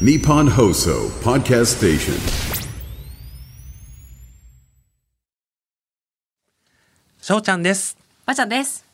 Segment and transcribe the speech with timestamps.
[0.00, 2.14] Nippon Hoso Podcast Station.
[7.20, 7.96] しょうちゃんです。
[8.26, 8.84] ばちゃんです。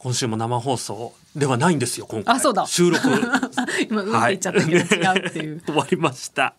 [0.00, 2.34] 今週も生放送ではないんですよ今回。
[2.34, 2.66] あそうだ。
[2.66, 3.08] 収録。
[3.88, 5.62] 今うんって言っちゃったけど違うっていう。
[5.64, 6.54] 終わりました。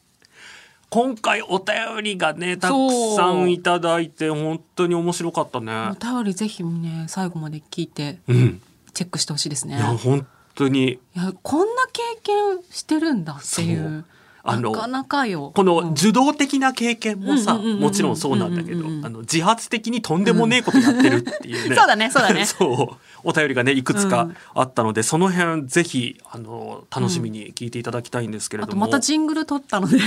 [0.90, 2.74] 今回お便りがねたく
[3.18, 8.62] さんいただいて本当に面白かったおね便りぜひね最後まで聞いてうん。
[8.94, 9.76] チェックしてほしいですね。
[9.76, 10.26] いや本
[10.58, 10.94] 当に。
[10.94, 12.36] いやこんな経験
[12.72, 13.86] してるんだっていそう。
[13.86, 14.06] う。
[14.50, 15.52] あのなかなかよ。
[15.54, 15.92] このうん。
[15.92, 21.76] 受動的な経験もさうんうんうんうんもちろんそうなんだけどうんうんうんあの自発的にとんでもねえことやってるっていうね。
[21.76, 22.46] そうだねそうだね。
[22.48, 22.98] そう。
[23.24, 24.36] お便りがねいくつかうん。
[24.56, 28.86] あったのでその辺ぜひあの楽しみに聞いていただきたいんですけれども。
[28.86, 30.00] あとまたジングル撮ったので。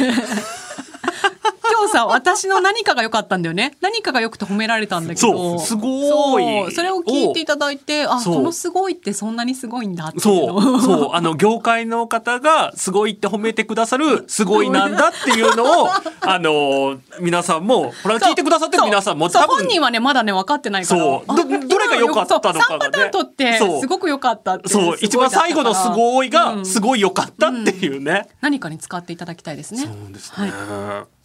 [1.80, 3.74] 今日さ私の何かが良かったんだよね。
[3.80, 5.58] 何かが良くて褒められたんだけど。
[5.58, 6.72] すごい。
[6.72, 15.88] それを聞いていただいてあこのすごいってそんなにすごいんだっていうそう、 そう、あの、業界の方がすごいって褒めてくださる、すごいなんだっていうのを、
[16.20, 21.00] あの、皆さんも、ほら、聞いてくださってる皆さんも多分、本人はねまだね分かってないから。
[21.00, 22.60] そうあどどれが良かったのかがね。
[22.60, 28.28] そう3パターン取ってすごく良かったそう、一番最後のすごいが、すいごい良かったっていうね。
[28.40, 29.82] 何かに使っていただきたいですね。
[29.82, 30.50] そうですはい。
[30.50, 31.19] ね。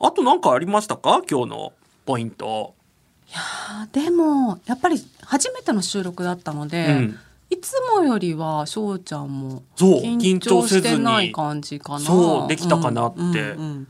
[0.00, 1.22] あと何かありましたか？
[1.30, 1.72] 今日の
[2.06, 2.74] ポイント。
[3.32, 7.18] あでもやっぱり初めての収録だったので、うん。
[7.50, 11.98] いつもよりは翔ちゃんもそう緊張してない感じかな。
[12.00, 13.20] そうできたかなって。
[13.20, 13.88] うんうん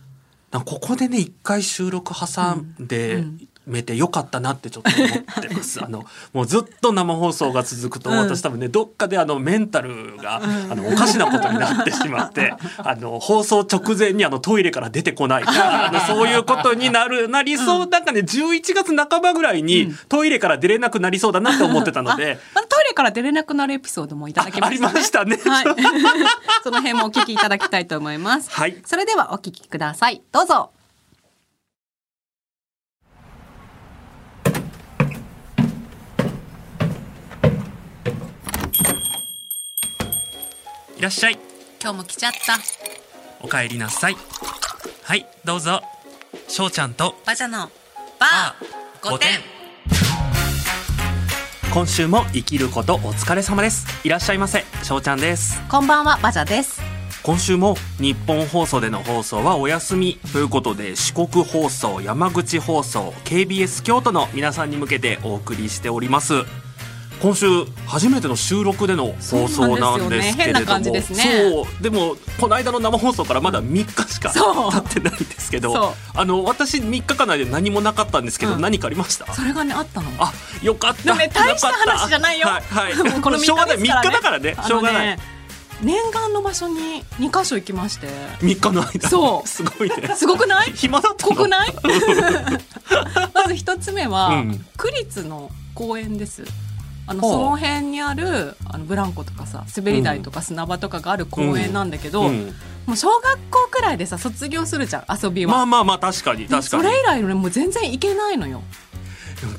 [0.50, 5.84] なんかここでね一回収録挟んで、うんめてよかったなってちょっと思ってます。
[5.84, 8.17] あのもうずっと生放送が続くと、うん。
[8.17, 22.39] 私多分ねどっかであのメンタルが、あのおかしなことになってしまって、 あの放送直前にあのトイレから出てこないあのそういうことになるなりそう、なんかね11月半ばぐらいにトイレから出れなくなりそうだなって思ってたので。
[22.55, 25.36] あトイレから出れなくなるエピソードもいただきました、ね、あありましたね。
[25.45, 25.64] はい。
[26.62, 28.50] その辺もお聞きいただきたいと思います。
[28.50, 28.77] はい。
[28.84, 30.22] それではお聞きください。
[30.33, 30.70] どうぞ
[41.00, 41.38] いらっしゃい。
[41.83, 42.58] 今日も来ちゃった。
[43.40, 44.16] お帰りなさい。
[45.02, 45.80] はいどうぞ。
[46.46, 47.14] しょうちゃんと。
[47.24, 47.70] バジャの
[48.18, 49.40] バー5点
[51.72, 53.86] 今週も生きることお疲れ様です。
[54.05, 54.66] いらっしゃいませ。
[54.83, 55.58] しょうちゃんです。
[55.70, 56.83] こんばんはバジャです。
[57.22, 60.18] 今週も日本放送での放送はお休み。
[60.34, 66.44] ということで四国放送山口放送 KBS 京都の皆さんに向けてお送りしております
[67.23, 67.47] 今週
[67.86, 70.67] 初めての収録での放送なんですけれども。
[70.67, 71.01] そうでね。
[71.01, 71.25] ですね。
[71.53, 71.83] そう。
[71.83, 79.33] でもこの間の生放送からまだ3日しか経ってないんですけどあの私3日間で何もなかったんですけど、うん何かありました？
[79.35, 80.08] それがねあったの。
[80.19, 80.33] あ
[80.63, 81.14] よかった。
[81.14, 82.48] ね大した話じゃないよ。
[82.48, 83.79] はい、はい、 この3しょうがない。
[83.79, 84.57] 3日だからね。
[84.67, 85.19] しょうがない、
[85.83, 88.08] 念願の場所に2カ所行きまして。
[88.41, 89.08] 3日の間。
[89.08, 89.48] そう。
[89.48, 90.14] すごいね。
[90.17, 90.73] すごくない？
[90.75, 91.35] 暇だったの？
[91.35, 91.75] 濃くない？
[93.35, 94.64] まず一つ目は、うん。
[94.77, 96.45] 区立の公園です
[97.10, 102.54] あのその辺にあるあのブランコとかさ滑り台とか砂場とかがある公園なんだけど、うん。
[102.86, 106.62] もう小学校くらいでさ卒業するじゃん遊びは、まあまあまあ確かに確かに。
[106.62, 108.62] それ以来ねもう全然行けないのよ。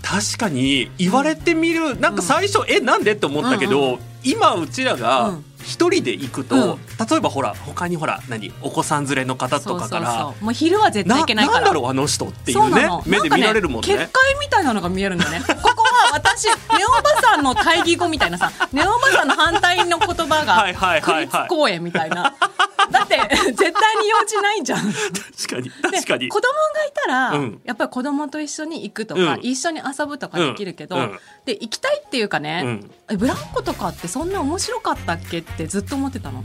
[0.02, 5.46] 確かに言われてみる、なんか最初、えなんでって思ったけど、う今うちらがうん。
[5.64, 6.80] 一人で行くと、うん。
[7.10, 11.62] 例えばほら他にほら何お子さん連れの方とかからもう昼は絶対行けないから。
[11.62, 13.04] なんだろうあの人っていそうねの。
[13.06, 13.88] 目で見られるもんね。
[13.90, 15.42] なんか結界みたいなのが見えるんだよね。
[15.48, 15.81] ここは
[16.12, 16.52] 私ネ
[16.86, 22.36] オバさんの対義語みたいなさネオバさんの反対の言葉が区はいはい立公園みたいな
[22.92, 24.80] だって絶対に用事ないじゃん。
[24.82, 26.30] 確かにで確かに。
[26.30, 27.62] 子供がいたら、うん。
[27.64, 29.40] やっぱり子供と一緒に行くとか、うん。
[29.42, 31.04] 一緒に遊ぶとかできるけど、うん。
[31.04, 31.20] うん。
[31.46, 32.92] で行きたいっていうかね、うん。
[33.10, 36.44] えブランコとかってそんな面白かったっけってずっと思ってたの。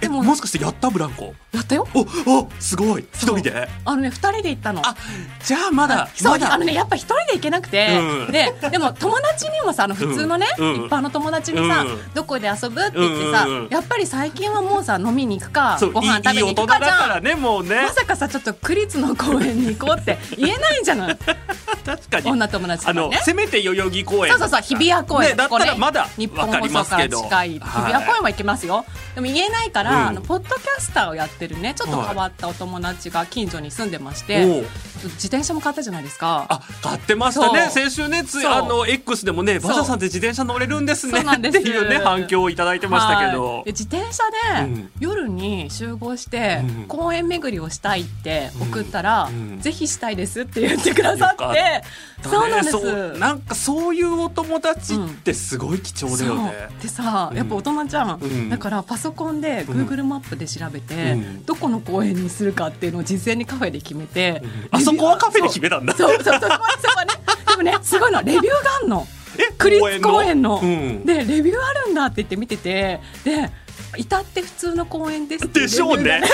[0.00, 1.34] でももしかしてやったブランコ？
[1.52, 1.86] やったよ。
[1.94, 2.00] お
[2.40, 3.04] おすごい。
[3.14, 3.68] 一人で？
[3.84, 4.82] あのね二人で行ったの。
[4.84, 4.96] あ
[5.44, 6.52] じゃあまだそう、まだ。
[6.54, 8.32] あのねやっぱ一人で行けなくて、うん。
[8.32, 10.74] ででも友達にもさあの普通のね、うん。
[10.86, 12.14] 一般の友達にさ、うん。
[12.14, 17.82] どこで遊ぶって言ってさ、やっぱり最近はもうさ飲みに行くかそうご飯食べに行くかじゃんだからねもうね。
[17.82, 21.18] まさかさちょっと区立の公園に行こうって言えないじゃない。
[21.84, 22.30] 確かに。
[22.30, 24.32] 女友達とあのせめて代々木公園。
[24.32, 27.22] そうそうそう日比谷公園、ね、だったらまだ日本放送からますけど。
[27.22, 27.48] 近い。
[27.52, 28.84] 日比谷公園は行けますよ、
[29.14, 30.06] でも言えないから、うん。
[30.08, 34.66] あのポッドキャスターをやってるねちょっと変わったお友達が近所に住んでまして、おう。
[35.04, 36.46] 自転車も買ったじゃないですか。
[36.48, 37.68] あ買ってましたね。
[37.70, 41.18] 先週ねつあの X でもねバジャさんって自転車乗れるんですね。
[41.18, 41.58] そうなんです。
[41.58, 43.56] っていうね反響をいただいてましたけど。
[43.56, 43.64] はい。
[43.64, 44.22] で自転車
[44.64, 44.90] で、うん。
[44.98, 46.84] 夜に集合してうん。
[46.86, 49.28] 公園巡りをしたいって送ったら、
[49.58, 51.82] ぜひしたいですって言ってくださっって
[52.22, 53.18] そうなんです。
[53.18, 56.68] なんかそういうお友達ってすごい貴重だよね。
[56.80, 58.50] でさやっぱ大人じゃん、うん。
[58.50, 61.44] だからパソコンで Google マップで調べて、うん。
[61.44, 65.94] どこの公園にするかっていうのを事前にカフェで決めて、あそこはカフェで決めたんだ。
[65.94, 66.14] そう。
[66.16, 66.24] そう。
[66.24, 66.34] そう。
[66.34, 67.12] そこはそこはね。
[67.50, 68.18] でもねすごいの。
[68.18, 69.06] はレビューがあんの。
[69.36, 71.04] え区立公園の、うん。
[71.04, 73.50] でレビューあるんだって言って見ててで
[73.96, 76.04] 至って普通の公園ですでしょうね。
[76.04, 76.28] レビューが。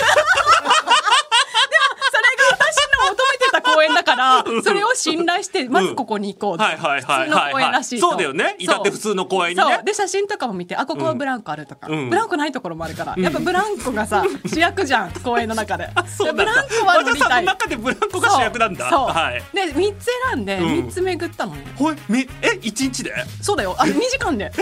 [2.12, 7.50] それが私の求めてた公園だからそれを信頼してまずここに行こうはいはいはい普通の。
[7.52, 8.10] 公園らしいと。
[8.10, 8.56] そうだよね。
[8.58, 9.80] 至って普通の公園にね。
[9.84, 12.10] で写真とかも見てあここはブランコあるとか、うん。
[12.10, 15.88] ブランコないところもあるから、やっぱブランコがさ主役じゃん公園の中で。
[16.16, 18.90] そうブランコは乗りたい中でブランコが主役なんだ。
[18.90, 19.08] そう。
[19.08, 19.42] はい。
[19.54, 20.64] で3つ選んでうん。
[20.88, 23.14] 3つ巡ったのね、ほいみえ一日で？
[23.40, 23.76] そうだよ。
[23.78, 24.50] あ2時間で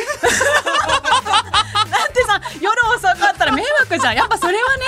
[1.85, 4.15] だってさ夜遅かったら迷惑じゃん。
[4.15, 4.85] やっぱそれはね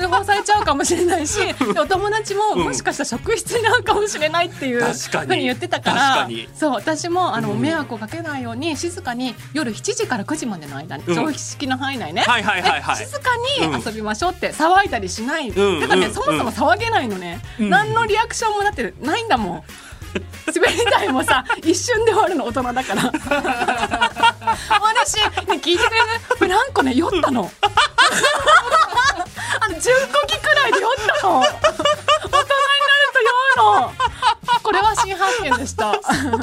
[0.00, 2.64] 通報されちゃうかもしれないしでお友達もうん。
[2.64, 7.60] もしかしたら職質になるかもしれないっていうふうに言ってたからそう私もあの、うん。
[7.60, 12.98] 迷惑をかけないように静かに夜7時から9時までの間常識の範囲内ね、はいはいはいはい。
[12.98, 17.70] で静かに遊びましょうって騒いだりしない、うんだからね、うんそもそも騒げないのね、うん。
[17.70, 19.62] 何のリアクションもだってないんだもん
[20.54, 23.02] 滑り台もさ一瞬で終わるの大人だから。
[24.80, 25.22] 私、ね、
[25.62, 26.06] 聞いてくれる？
[26.38, 27.50] ブランコね酔ったの。
[29.60, 29.80] あの10
[30.12, 31.40] 個機くらいで酔ったの。
[31.40, 31.82] 大人になる
[33.12, 33.92] と酔うの。
[34.62, 35.94] これは新発見でした。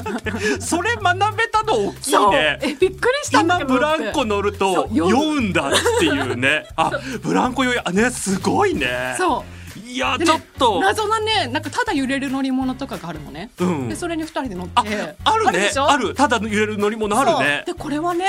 [0.60, 2.60] それ学べたの大きいね。
[2.62, 6.66] えびっくりした今ブランコ乗ると酔うんだっていうね。
[6.76, 6.92] あ
[7.22, 9.16] ブランコ酔いあねすごいね。
[9.18, 9.55] そう
[9.96, 10.82] いやちょっと。
[10.82, 13.88] 謎なねなんかただ揺れる乗り物とかがあるのね、うん。
[13.88, 14.74] でそれに二人で乗って。
[14.76, 14.82] あ
[15.24, 15.72] あるね。
[15.74, 17.64] あるただの揺れる乗り物あるね。
[17.66, 18.26] でこれはね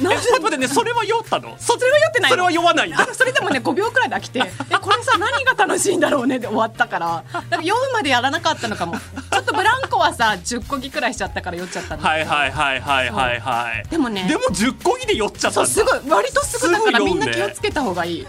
[0.00, 1.56] えなんちょっと待ってねそれは酔ったの？
[1.58, 2.34] そ それは酔ってないの。
[2.34, 4.38] それは酔わないそれでもね5秒くらいで飽きて。
[4.70, 7.24] えこれさ何が楽しいんだろうねで終わったから。
[7.50, 8.94] か酔うまでやらなかったのかも。
[8.94, 12.02] ちょっとブランコはさ10個ぎくらいしちゃったから酔っちゃったの。
[12.02, 13.88] はいはいはいはいはいはい。
[13.88, 14.26] でもね。
[14.28, 15.66] でも10個ぎで酔っちゃったんだ。
[15.68, 18.26] そうすぐ割とすぐだからみんな気をつけた方がいい。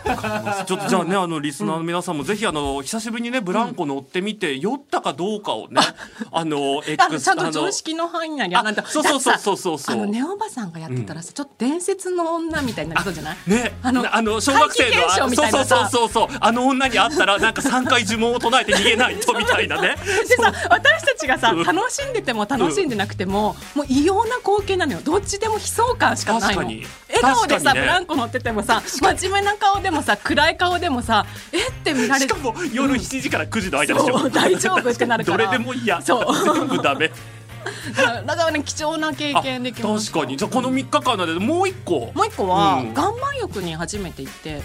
[0.66, 5.82] ちょっとじゃあねあのリスナーの皆さんもぜひあの久しぶりにねブランコ乗ってみて酔ったかどうかをね
[6.32, 9.80] あのあの X ちゃんとあの常識の範囲内にやらないとあそうそうそうそうそう。
[9.80, 13.38] そうあのネオバさんがやってたらさ、ちょっと伝説の女みたいになりそうじゃない？
[13.46, 16.38] ね、ああののあの小学生のそうそうさそうそうそう。
[16.40, 19.96] あの女に会ったらなんか3回呪文を唱えて逃げないとみたいなね。
[20.28, 25.00] でさ私たちがさうん楽しんでても楽しんでなくても、もう異様な光景なのよ。
[25.04, 26.62] どっちでも悲壮感しかないの。
[26.64, 26.84] 笑
[27.22, 27.82] 顔でさ、ね。
[27.82, 31.68] ブランコ乗っててもさ真面目な顔でもさ暗い顔でもさえ？
[31.68, 32.28] って見られる。
[32.28, 35.46] しかも夜7時から9時の間でしょ、そう大丈夫ってなるから。
[35.46, 36.56] どれでも嫌そう。
[36.56, 37.12] 全部ダメ。
[38.26, 40.38] だからね貴重な経あ験できました確かに。
[40.38, 42.12] じゃあこの3日間なんでもう一個。
[42.16, 42.92] もう一個は、うん。
[42.92, 44.62] 岩盤浴に初めて行ってえ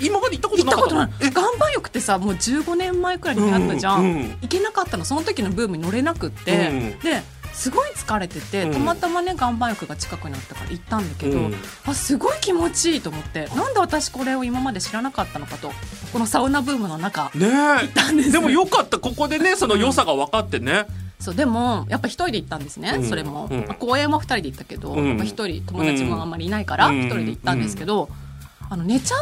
[0.00, 1.32] 今まで行ったこと行ったことなかったのない。
[1.32, 5.04] 岩盤浴ってさもう15年前くらいにあったじゃん、うんうん行けなかったの。
[5.04, 7.22] その時のブームに乗れなくって、うんで
[7.52, 8.72] すごい疲れてて、うん。
[8.74, 11.54] たまたまね岩盤浴が近くにあったから行ったんだけど、うん。
[11.86, 13.46] あすごい気持ちいいと思って。
[13.56, 15.72] なんで私これを今まで知らなかったのかと
[16.12, 17.48] このサウナブームの中ね
[17.94, 18.28] たんです。
[18.28, 18.98] えでもよかった。
[18.98, 20.86] ここでねその良さが分かってね、
[21.18, 23.08] そうでもやっぱ一人で行ったんですね、うん。
[23.08, 23.60] それも、うん。
[23.66, 25.08] まあ公園も二人で行ったけど、うん。
[25.08, 27.06] やっぱ一人友達もあんまりいないからうん。
[27.06, 28.10] 一人で行ったんですけど、
[28.68, 29.18] あの寝ちゃい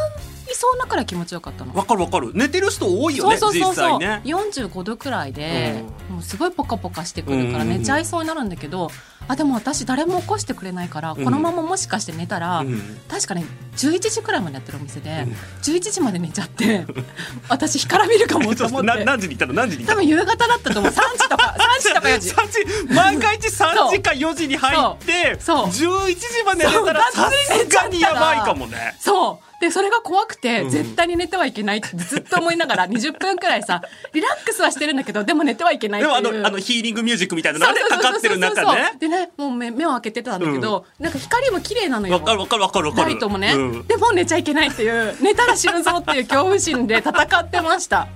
[0.53, 1.73] そうなくらい気持ちよかったの？
[1.73, 2.31] 分かる分かる。
[2.33, 4.21] 寝てる人多いよそうねそうそうそう、実際ね。
[4.25, 8.91] 45度くらいで、もうすごいポカポカしてくるからうん寝ちゃいそうになるんだけど、
[9.27, 11.23] あでも私誰も起こしてくれないから、うん。
[11.23, 12.79] このままもしかして寝たら、うん。
[13.07, 13.45] 確かね
[13.77, 15.31] 11時くらいまでやってるお店で、うん。
[15.63, 16.85] 11時まで寝ちゃって
[17.49, 18.87] 私干からびるかもと思って。
[19.05, 19.53] 何時に行ったの？
[19.53, 20.01] 何時に行ったの？
[20.01, 20.91] 多分夕方だったと思う。
[20.91, 22.29] 3時とか 3時とか4時。
[22.29, 25.65] 3時万が一3時か4時に入ってそう。
[25.67, 27.25] 11時まで寝たらそう。
[27.25, 28.95] さすがにやばいかもね。
[28.99, 30.69] そうでそれが怖くて、うん。
[30.69, 33.81] 絶対に寝てはいけないってずっと思いながら 20分くらいさ
[34.13, 36.21] リラックスはしてるんだけどでも寝てはいけないっていう。
[36.21, 38.93] でもあのあのヒーリングミュージックみたいなのがねかかってる中ね。
[38.99, 42.13] でねもう目目を開けてたんだけど、なんか光も綺麗なのよ。
[42.13, 43.11] わかるわかるわかるわかる。
[43.11, 43.87] ライトもね、うん。
[43.87, 48.01] でもう寝ちゃいけないっていう寝たら死ぬぞっていう恐怖心で戦ってました。
[48.01, 48.07] あ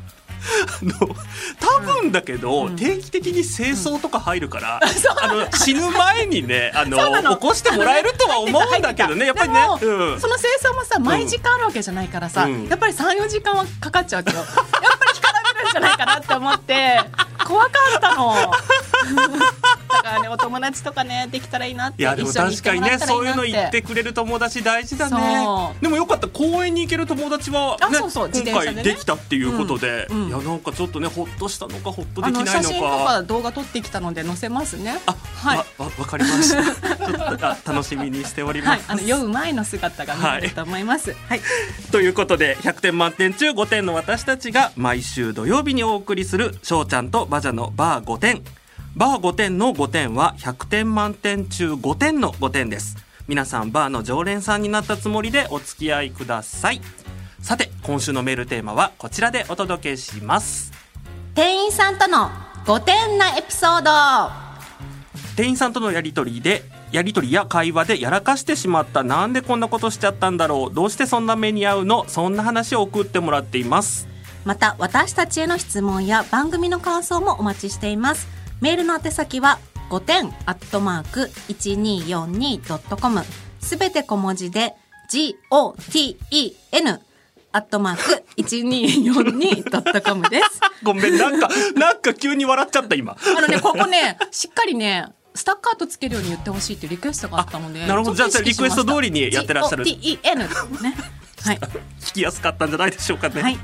[0.81, 0.93] の
[1.59, 4.79] 多分だけど、定期的に清掃とか入るから、
[5.21, 6.97] あの死ぬ前にねあの
[7.35, 9.61] 起こしてもらえるとは思うんだけどねやっぱりね。
[9.81, 10.19] うん。
[10.19, 12.67] その清掃もさ毎時間あるわけじゃないからさ、うん。
[12.67, 14.67] やっぱり34時間はかかっちゃうけどやっぱり
[15.13, 17.01] 干からびるんじゃないかなって思って
[17.45, 18.35] 怖かったの
[19.89, 25.75] だからねお友達とかねできたらいいなっていやでも確かにねもらったらいいういうの言ってくれる友達大事だね。
[25.81, 30.27] でもよかった公園に行ける友達はねあそうそう今回できたっていうことで、うんうん。
[30.29, 34.99] いやなんかちょっとねほっとしたのかほっとできないの写真とかか動画撮ってきたので載せますね。
[35.05, 35.57] あ、はい。
[35.57, 36.63] わわわかりました。
[36.95, 41.13] ちょっとあ楽しみにしております、はい、あの酔う前の姿が見れると思います。
[41.27, 41.41] はい、
[41.91, 48.41] ということで100点満点中5点の私たちが毎週土曜日にお送りする「しょうちゃんとバジャのバー5点」
[48.95, 52.97] バー5点の5点は100点満点中5点の5点です。
[53.27, 56.81] 皆さんバーの常連さんになったつもりでお付き合いください。
[57.39, 60.73] さて今週のメールテーマはこちらでお届けします。
[61.35, 62.29] 店員さんとの
[62.65, 63.91] 5点なエピソード。
[65.37, 69.03] 店員さんとのやり取りでやり取りや会話でやらかしてしまった。
[69.03, 70.73] なんでこんなことしちゃったんだろう。
[70.73, 72.05] どうしてそんな目に遭うの？
[72.07, 74.07] そんな話を送ってもらっています。
[74.45, 78.27] また私たちへの質問や番組の感想もお待ちしています。
[78.61, 83.21] メールの宛先は5点アットマーク 1242.com
[83.59, 84.75] すべて小文字で
[85.11, 86.99] GOTEN
[87.51, 90.61] アットマーク 1242.com です。
[90.83, 97.83] ごめんなんかなんか急に笑っちゃった今あのね、ここね、しっかりね、スタッカートつけるように言ってほしいっていうリクエストがあったので。
[97.83, 98.15] あなるほど。
[98.15, 99.85] じゃあリクエスト通りにやってらっしゃる。
[99.85, 100.39] G-O-T-E-N
[100.81, 100.95] ね。
[101.41, 101.59] はい。
[102.01, 103.57] 聞きやすかったんじゃないでしょうかね、はい。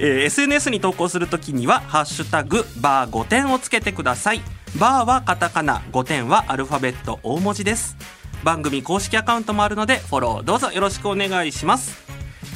[0.00, 4.42] えー SNS に投稿するときには「ハッシュタグバー5点」をつけてください。
[4.76, 7.96] バーはカタカナ5点はアルファベット大文字です。
[8.44, 12.04] 番組公式アカウントもあるのでフォローどうぞよろしくお願いします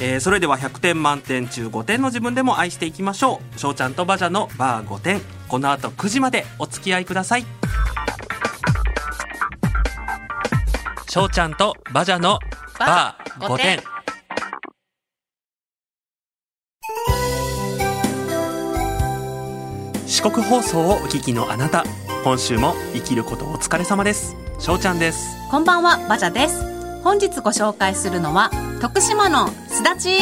[0.01, 3.59] えーそれでは100点満点中5点の自分でも愛していきましょう。
[3.59, 5.21] しょうちゃんとバジャのバー5点。
[5.49, 7.45] この後9時までお付き合いください。
[11.09, 12.39] しょうちゃんとバジャの
[12.79, 13.81] バー5点。
[20.07, 21.85] 四国放送をお聞きのあなた。
[22.25, 24.37] 今週も生きることお疲れ様です。
[24.59, 25.19] しょうちゃんです。
[25.51, 26.80] こんばんは、バジャです。
[27.03, 30.19] 本日ご紹介するのは、徳島のすだち。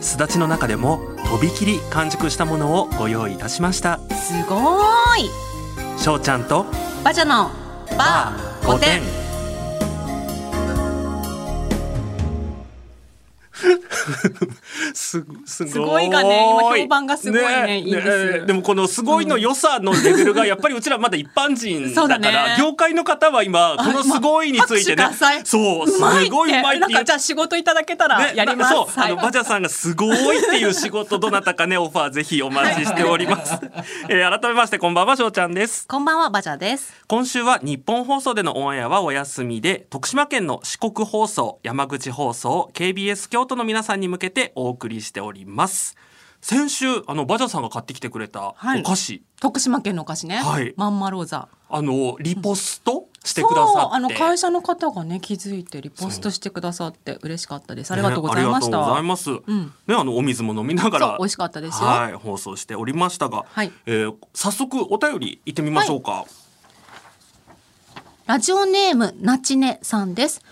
[0.00, 5.98] すだちの中でもとびきり完熟したものをご用意いたしましたすごーい。
[5.98, 6.66] しょうちゃんと
[7.04, 7.50] バジャの
[7.96, 9.21] バー5点。
[15.46, 16.08] すすごい。
[16.08, 18.46] がね今評判がすごいねいいです。
[18.46, 22.56] でもこのすごいの良さのレベルがやっぱりうちらまだ一般人だだから、ね。
[22.58, 25.04] 業界の方は今このすごいについてね、
[25.44, 25.98] そうす
[26.30, 27.04] ごいうまいって。
[27.04, 28.72] じゃあ仕事いただけたらねやります。
[28.72, 33.58] そう、あのはいバジャさんがすごいっていう仕事どなたかねオファーぜひお待ちしております。
[34.08, 35.86] えー改めましてこんばんはしょうちゃんです。
[35.86, 36.94] こんばんは、バジャです。
[37.06, 45.96] 今週は日本放送でのオンエアはお休みで徳島県の四国放送山口放送 KBS 京都の皆さんに向けてお送りしております。
[46.40, 50.36] 先週あのバジャさんが買ってきてくれたはいお菓子、徳島県のお菓子ね。
[50.36, 51.48] はいまんまローザ。
[51.70, 57.92] あのリポストしてくださって、そうあの会社の方がね気づいてリポストしてくださって嬉しかったです。
[57.92, 58.70] ありがとうございました。
[58.70, 59.30] ねありがとうございます。
[59.30, 66.26] んねあのお水も飲みながら美味しかったですよはい放送しておりましたが、はいえー早速お便り行ってみましょうか。
[68.26, 70.42] ラジオネームなちねさんです。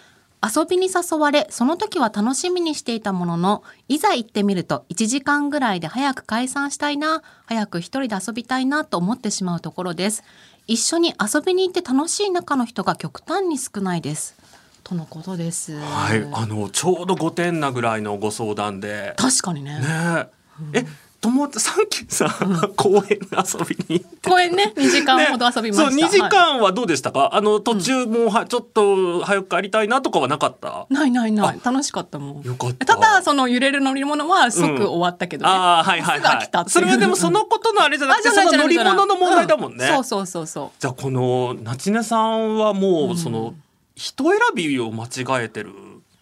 [0.42, 10.24] 遊びに誘われ、その時は楽しみにしていたものの、いざ行ってみると1時間ぐらいで早く解散したいな、早く一人で遊びたいなと思ってしまうところです。
[10.66, 14.34] 一緒に遊びに行って楽しい中の人が極端に少ないです。
[14.82, 15.78] とのことです。
[15.78, 19.14] はいあのちょうど5点なぐらいのご相談で。
[19.18, 19.78] 確かにね。
[19.78, 20.26] ね
[20.72, 20.86] え、え
[21.20, 22.34] 友達さっきさ、
[22.76, 24.30] 公園遊びに行って。
[24.30, 25.90] 公園ね、2時間ほど遊びました。
[25.90, 30.86] そう2時はい間はどうでしたか、あの途中もうはちょっと早く帰りたいなとかはなかった？
[30.88, 31.60] ないないない。
[31.62, 32.42] 楽しかったもん。
[32.42, 32.86] よかった。
[32.86, 35.50] ただ、その揺れる乗り物は即終わったけどね。
[35.50, 40.70] ああはいはいすぐ飽はいそれはでもそのことのあれじゃなくてその乗り物の問題だもんね、うそうそうそうそう。
[40.78, 43.54] じゃあこのなちねさんはもうその
[43.94, 45.74] 人選びを間違えてる、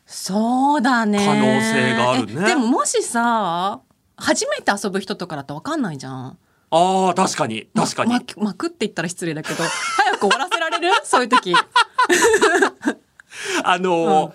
[0.06, 1.18] そうだね。
[1.24, 2.42] 可能性があるね。
[2.42, 3.80] えでももしさ、
[4.18, 6.38] 初めて遊ぶ人とかだとわかんないじゃん。
[6.70, 10.90] ああ確かに確かに、ま、ま巻くって言ったら失礼だけど、早く終わらせられる？
[11.04, 11.54] そういう時。
[13.64, 14.32] あのーうん。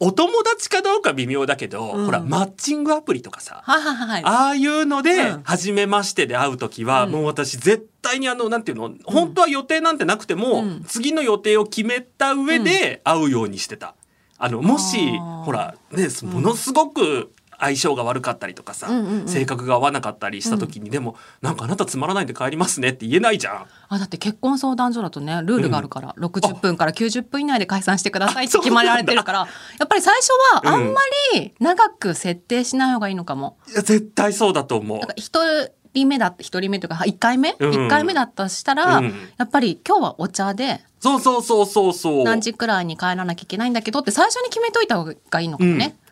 [0.00, 2.04] お友達かどうか微妙だけど、うん。
[2.06, 4.24] ほらマッチングアプリとかさはいはいはい。
[4.24, 5.42] ああいうので、うん。
[5.42, 7.10] 初めましてで会う時は、うん。
[7.12, 10.84] もう私絶対にあのなんていうの本当は予定なんてなくても、うん。
[10.86, 13.94] 次の予定を決めた上で会うようにしてた。
[14.38, 14.96] あのもし
[15.44, 19.28] ほらねものすごく相性が悪かったりとかさ、うんうんうん。
[19.28, 23.66] 性格が合わなかったりした時に、でもなんかあなたつまらないんで帰りますねって言えないじゃん。
[23.88, 31.00] あだって結婚相談所だとねルールがあるから、60分から90分以内で解散してくださいって決まられてるからやっぱり最初はあんま
[31.34, 33.58] り長く設定しない方がいいのかも。
[33.68, 34.98] いや絶対そうだと思う。
[34.98, 35.14] なんか。
[35.16, 37.86] 一人人目だった一人目とか1回目、うん。
[37.86, 39.12] 一回目だったとしたら、うん。
[39.36, 42.24] やっぱり今日はお茶でそうそうそうそうそう。
[42.24, 45.78] 何時くらいに帰らなきゃいけないんだけどって最初に決めといた方がいいのかもね。
[45.78, 46.07] で、うん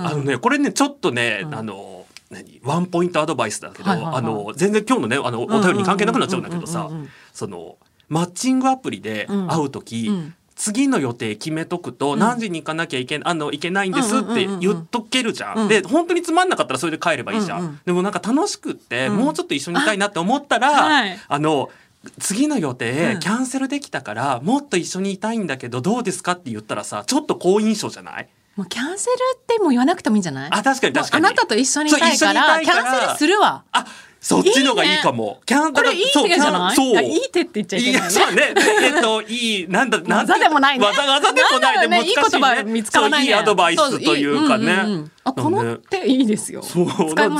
[0.00, 1.54] あのねこれねちょっとね、うん。
[1.54, 2.60] あの何？
[2.64, 4.16] ワンポイントアドバイスだけど、はいはいはい。
[4.16, 7.02] あの全然今日のねあのお便りに関係なくなっちゃうんだけどさうんうんうんうん。
[7.04, 7.76] うんその
[8.08, 10.34] マッチングアプリで会う時、うん。
[10.56, 12.18] 次の予定決めとくと、ん。
[12.18, 14.60] 何時に行かなきゃいけあのいけないんですってうんうんうんうん。
[14.60, 15.58] 言っとけるじゃん。
[15.62, 15.68] うん。
[15.68, 17.60] で本当につまんなかったらそれで帰ればいいじゃん。
[17.60, 19.16] うんうんでもなんか楽しくって、うん。
[19.16, 21.18] もうちょっと一緒にいたいなって思ったら、はい。
[21.26, 21.70] あの
[22.20, 23.20] 次の予定うん。
[23.20, 28.28] キャンセルできたから、もっと一緒にいたいんだけどどうですかって言ったらさちょっと好印象じゃない？
[28.56, 30.50] もうキャンセルってもう言わなくてもいいんじゃない？
[30.52, 33.64] あ確かに確かにあなたと一緒にいたいからキャンセルするわ。
[33.72, 33.84] あ
[34.20, 35.40] そっちのがいいかも。
[35.44, 36.76] キャンこれいい手じゃない？
[36.76, 38.10] そういやいい手って言っちゃいけないよね。
[38.10, 38.54] そうね。
[38.82, 40.86] えっと、いい、なんだ、なんて技でもないね。
[40.86, 42.40] 技技でもないね、いい難しいね。
[42.40, 43.26] 言葉見つからないね。
[43.28, 44.64] いいアドバイスというかね。
[44.64, 46.62] いいうんうんうんあ、この手いいですよ。
[46.62, 46.86] そう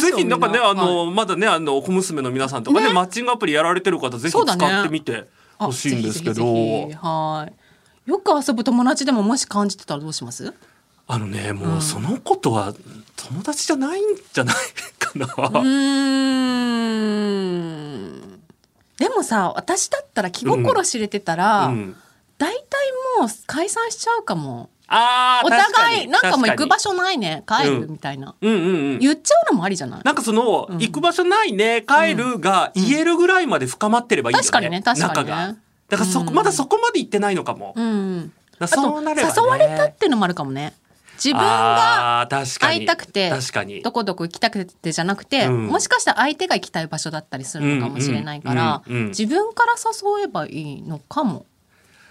[0.01, 5.25] ぜひなんかね、あの、はいまだね、あの、小娘の皆さんとかね、ねマッチングアプリやられてる方、ぜひ使ってみて
[5.59, 6.45] あほしいんですけど。
[6.99, 7.49] は
[8.07, 8.11] い。
[8.11, 10.53] よく遊ぶ友達でももし感じてたらどうします？
[11.07, 12.75] あのね、もうそのことは
[13.17, 14.55] 友達じゃないんじゃない
[14.99, 15.27] かな。
[15.27, 15.65] うー
[18.19, 18.41] ん。
[18.97, 21.97] でもさ、私だったら気心知れてたら、うん
[22.37, 22.61] 大体
[23.21, 24.69] もう解散しちゃうかも。
[24.89, 26.91] あーお互い、なんかもう行く場所。
[26.91, 28.35] 所ないね、帰るうんみたいな。
[28.41, 28.59] うんうん
[28.95, 28.99] うん。
[28.99, 30.03] 言っちゃうのもありじゃない？
[30.03, 34.43] なんかその、うん行く場所ないね帰るが言えるぐらいまで深まってればいいよね。
[34.43, 35.59] 確かにね確かにね。
[35.89, 37.73] だからそこ、うんまだそこまで行ってないのかも。
[37.77, 38.33] うん。
[38.59, 40.75] だあと、からそうなれば、ね、誘われたっていうのもあるかもね。
[41.25, 42.29] 自分が
[42.61, 43.33] 会いたくて
[43.83, 45.67] どこどこ行きたくてじゃなくて、うん。
[45.69, 49.03] もしかしたら相手が行きたい場所だったりするのかもしれないから、うんうん。
[49.03, 51.47] うん自分から誘えばいいのかも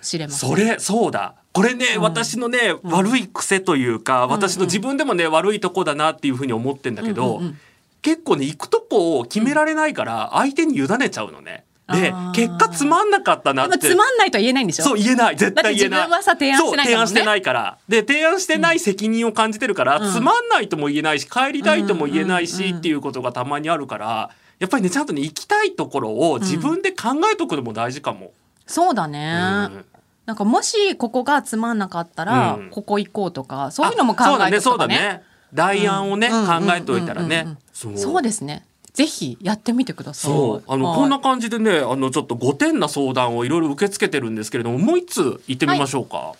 [0.02, 0.50] しれません。
[0.50, 1.36] それそうだ。
[1.52, 2.02] これね、うん。
[2.02, 7.60] 私のね、悪い癖というか私の自分でもね悪いとこだなっていうふうに思ってんだけど、うんうんうん。
[8.02, 11.66] 結構ね行くとこを決められないから相手に委ねちゃうのね。
[11.92, 13.80] で結果つまんなかったなって。
[13.80, 14.84] つまんないとは言えないんでしょ？
[14.84, 15.36] そう言えない。
[15.36, 16.84] 絶対言えないだって自分はさ提案してないんだもんね。
[16.84, 17.78] そう提案してないから。
[17.90, 20.14] で提案してない責任を感じてるから、うん。
[20.14, 22.78] つまんないとも言えないし帰りたいとも言えないし、うんうんうん。
[22.78, 28.32] っていうことがたまにあるからやっぱりねちゃんとね行きたいところを自分で考えとくのも大事かも。
[28.66, 29.86] そうだね、うん。
[30.26, 32.70] なんかもしここがつまんなかったら、うん。
[32.70, 34.62] ここ行こうとかそういうのも考あえね。
[34.62, 35.24] そうだねそうだね。
[35.54, 40.32] 代案をね、うん考えといたらね、そうですねぜひやってみてください。
[40.32, 40.96] そうあの、はい。
[40.98, 46.34] こんな感じでねあのちょっと5点な相談をいろいろ受け付けてるんですけれどももう一通行ってみましょうか。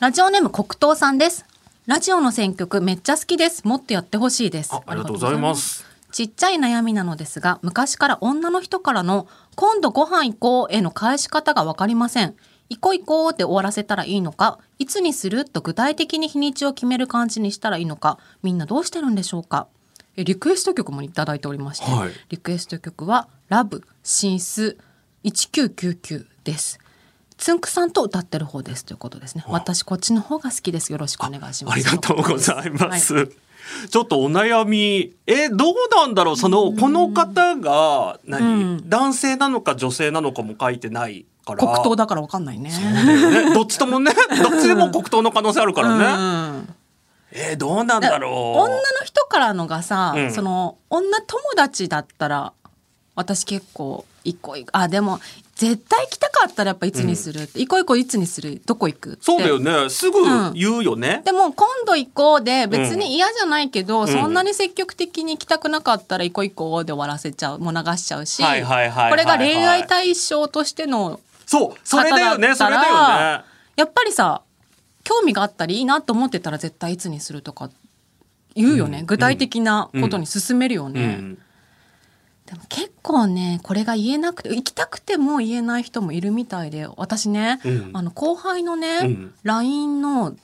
[0.00, 1.44] ラジオネーム黒糖さんです。
[1.86, 3.66] ラジオの選曲めっちゃ好きです。
[3.66, 4.72] もっとやってほしいです。
[4.72, 5.84] あありがとうございます。
[6.12, 12.34] ちっちゃい悩みなのですが昔から女の人からの今度ご飯行こうへの返し方がわかりません。
[12.68, 15.44] 行こう行こうって終わらせたらいいのかいつにする？
[15.44, 19.66] と具体的に日にちを決める感じにしたらいいのかみんなどうしてるんでしょうか？
[19.72, 19.79] え
[20.24, 22.10] リクエスト曲もいただいておりまして、はい。
[22.28, 24.76] リクエスト曲はラブシンス
[25.24, 26.78] 1999です。
[27.36, 29.44] つんくさんと歌ってる方ですということですね。
[29.48, 30.92] 私こっちの方が好きです。
[30.92, 31.74] よろしくお願いします。
[31.74, 33.14] ありがとうございます。
[33.14, 33.28] はい。
[33.88, 38.88] ちょっとお悩み、え、どうなんだろう、その、この方が、何、うん。
[38.88, 41.58] 男性なのか女性なのかも書いてないから。
[41.58, 42.70] 黒糖だからわかんないね。
[42.70, 43.54] ね。
[43.54, 46.79] どっちともね、 どっちでも黒糖の可能性あるからね。
[47.32, 48.32] うんえーどうなんだろう。
[48.60, 52.52] 女の人からのがさ、うんその女友達だったら
[53.14, 55.20] 私結構一個一個あでも
[55.54, 59.90] 絶対来たかったらやっぱいつにするって、一個一個いつにするどこ行くそうだよね。
[59.90, 60.20] すぐ
[60.54, 61.20] 言うよね。
[61.24, 73.44] でも今度行こうで別に嫌じゃないけど、んそんなに積極的に行きたくなかったら行こう行こうで終わらせちゃうもう流しちゃうし、はいはいはいはいはいこれが恋愛対象としてのそう、それだよね、それだよね。
[73.76, 74.40] やっぱりさ
[75.10, 77.68] 興味があったりいいなと思ってたら絶対いつにするとか
[78.54, 79.06] 言うよね、うん。
[79.06, 81.34] 具体的なことに進めるよね、うん。
[82.46, 87.90] でも結構ねこれが言えなくて行きたくても言えない人もいるみたいで私ね、うん。
[87.92, 89.34] あの後輩のね、うん。
[89.42, 90.36] LINE の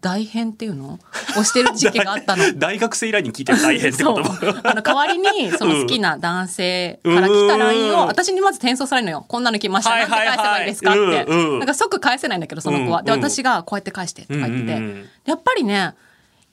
[0.00, 0.98] 大変っていうの？
[1.36, 2.44] をしてる時期があったの。
[2.58, 4.22] 大学生以来に聞いてる大変ってそう。
[4.22, 9.24] ことあの代わりに その好きな男性から来た LINE を私にまず転送されるのよ。
[9.28, 9.90] こんなの来ました。
[9.90, 10.90] はないんて返せばいいですか？
[10.92, 11.52] って、うん。
[11.52, 13.18] うんなんか即返せないんだけどその子は、でうん。
[13.18, 14.68] うん私がこうやって返してとか言ってて、うん。
[14.68, 14.72] うん。
[14.72, 15.94] うんやっぱりね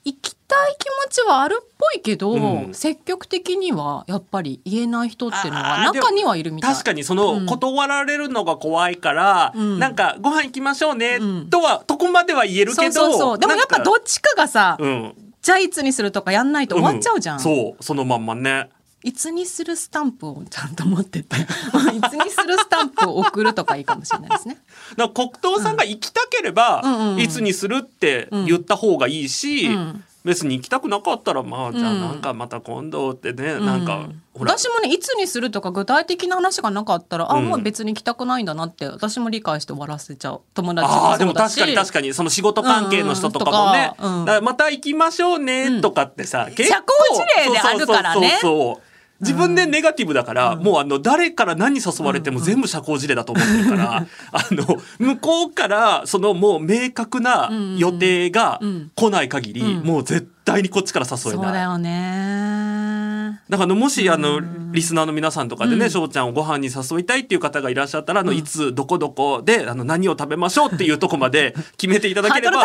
[0.04, 2.74] 行きたい気持ちはあるっぽいけど、うん。
[2.74, 6.72] 積極的にはやっぱり言えない人っていうのはあーでも中にはいるみたい。
[6.72, 7.46] 確かにその、うん。
[7.46, 9.78] 断られるのが怖いから、うん。
[9.78, 11.50] なんかご飯行きましょうね、うん。
[11.50, 13.38] とはとこまでは言えるけどそうそうそう。
[13.38, 15.14] でもやっぱどっちかがさ、うん。
[15.42, 17.40] じゃあいつにするとかやんないと終わっちゃうじゃん、ん。
[17.40, 18.68] そうそのまんまね。
[19.02, 21.36] いつにするスタンプをちゃんと持ってて。
[21.38, 24.58] いつにするスタンプを送るとかいいかもしれないですね。
[24.96, 27.20] だから黒糖さんが行きたければ、うんうんうん。
[27.20, 34.58] いつにするって言った方がいいし、うん別に行きたくなかったらまあじゃあなんかまた今度ってね、なんかうんほら。
[34.58, 37.46] 私もねいつにするとか具体的な話がなかったら、あうん。
[37.46, 44.44] もう別に行きたくないんだなって私も理解して終わらせちゃう友達もああでも確かに確かにその仕事関係の人とかもね、うんうん。
[44.44, 48.28] また行きましょうねとかってさ、結構社交辞令であるからね。
[48.28, 48.85] そうそうそう
[49.20, 53.96] 自分でネガティブだから、もうあの誰から何誘われても全部社交辞令だと思ってるから、
[54.32, 58.60] あの向こうからそのもう明確な予定が
[58.94, 59.84] 来ない限り、うん。
[59.84, 61.34] もう絶対にこっちから誘えない。
[61.34, 63.40] そうだよね。
[63.48, 64.40] だからもしあの
[64.72, 72.60] リスナーの皆さんとかでね翔、ちゃんをご飯に誘いたいっていう方がいらっしゃったらあのいつどこどこであの何を食べましょうっていうとこまで 決めていただければ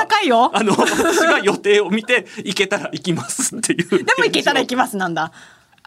[0.54, 3.90] あの私が予定を見て行けたら行きますっていう。
[3.90, 5.32] でも行けたら行きますなんだ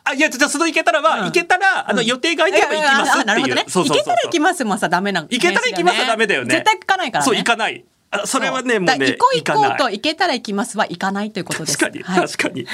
[0.05, 1.25] あいやじゃあその行けたらは、うん。
[1.27, 3.23] 行けたらあの予定が空いてれば行きますっていう。
[3.23, 3.64] あなるほどね。
[3.69, 3.97] そうそうそう。
[3.97, 6.51] 行けたら行きますもさダメな行けたら行きますはダメだよね。
[6.51, 7.27] 絶対行かないからね。
[7.27, 7.85] そう行かない。
[8.11, 11.79] あそれはねもうね行こう行こうと行けたら行きますは行かないということです。
[11.79, 12.29] 確かに、はい。
[12.29, 12.67] 確かに。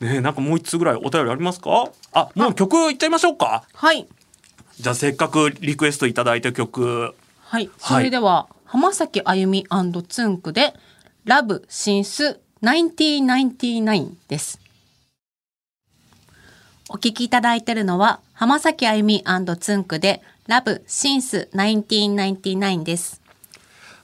[0.00, 1.90] ねえなんかもう一つぐらいお便りありますか？
[2.12, 3.64] あもう曲いっちゃいましょうか。
[3.72, 4.06] はい。
[4.78, 7.14] じゃあせっかくリクエストいただいた曲。
[7.40, 9.66] はい、それでは、浜崎あゆみ
[10.08, 10.72] つんくで、
[11.24, 14.59] ラブシンス1999です。
[16.92, 19.22] お聞きいただいているのは、浜崎あゆみ
[19.60, 23.20] つんくで、ラブシンス1999です。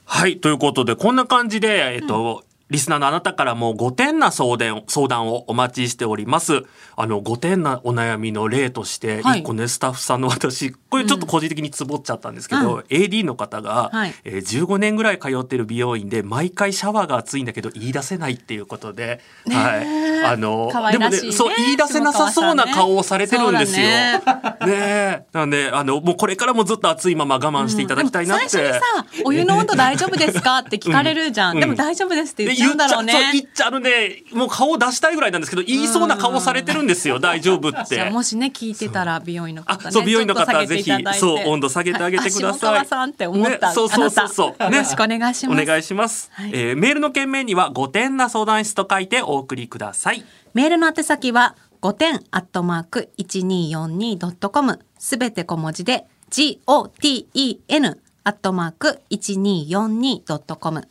[0.05, 6.63] はいということでこんな感じでえっと、リスナーのあなたからも5点な相談相談をお待ちしております。
[6.97, 9.41] あの5点なお悩みの例としてはい。
[9.41, 12.81] 1個ね、スタッフさんの 私これちょっと個人的につぼっちゃったんですけど、うん。
[12.89, 14.13] AD の方が、はい。
[14.25, 20.25] えー15年ぐらい通ってる美容院で毎回シャワーが熱いんだけど言い出せないっていうことで、はい。
[20.25, 23.87] あのでもねそう言い出せなさそうな顔をされてるんですよ。
[23.87, 24.21] ね。
[24.67, 25.25] え。
[25.33, 28.49] なんであのもうこれからもずっと熱いまま我慢していただきたいなって。
[28.49, 28.81] 最初にさ、
[29.25, 31.55] お湯の温度大丈夫ですかって聞かれるじゃん。
[31.55, 31.59] うん。
[31.59, 33.13] でも大丈夫ですってで言っちゃうんだろうね。
[33.13, 37.19] 言っちゃそう言っちゃうのでもう顔出したいぐらいなんですけど言いそうな顔されてるんですよ。
[37.21, 38.09] 大丈夫って。
[38.09, 42.85] もしね聞いてたら美容院の方ねあそう美容院の方ぜひそう温度下げてあげてください。
[42.85, 44.27] さんって思った、ねそうそうそう。
[44.27, 46.51] そうよろしくお願いします、お願いします、はい。
[46.53, 50.23] えーメールの件名には5点な相談室と書いてお送りください。
[50.53, 60.87] メールの宛先は5点アットマーク 1242.com すべて小文字で GOTEN アットマーク 1242.com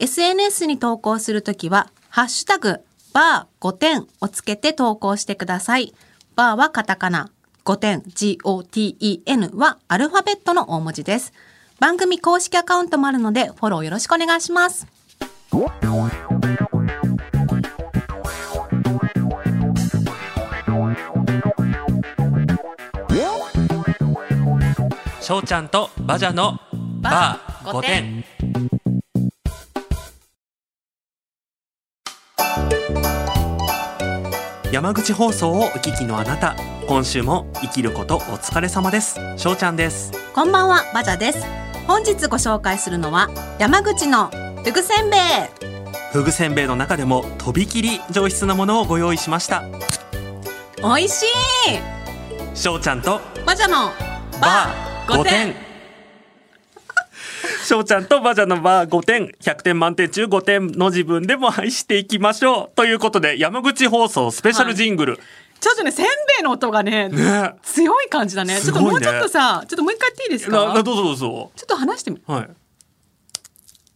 [0.00, 2.80] SNS に投稿するときはハッシュタグ
[3.12, 5.94] バー5点をつけて投稿してください。
[6.36, 7.30] バーはカタカナ
[7.66, 11.34] 5点 GOTEN はアルファベットの大文字です。
[11.80, 14.86] 番組公式アカウントもあるのでフォローよろしくお願いします。
[25.20, 26.58] 翔ちゃんとバジャの
[27.02, 28.24] バー55点
[34.72, 36.54] 山口放送をお聞きのあなた
[36.86, 41.44] 今週も生きることお疲れ様です翔ちゃんですこんばんは、バジャです。
[41.88, 44.28] 本日ご紹介するのは山口の
[44.62, 45.20] ふぐせんべい。
[46.12, 49.64] ふぐせんべいの中でもとびきり上質なものをご用意しました
[50.78, 51.26] 美味しい。
[52.54, 53.90] 翔ちゃんとバジャの
[54.40, 55.69] バー5点
[57.64, 65.20] 翔ちゃんとバジャのバー5点100点満点中5点の自分でも愛していきましょうということで山口放送スペシャルジングル、
[65.60, 68.54] ちょっとね、せんべいの音がね、ね強い感じだね。
[68.54, 70.74] ねょっともうちょっとさ、ちょっともう一回やっていいですか？
[70.74, 72.20] どうぞどうぞちょっと話してみ。
[72.26, 72.50] はい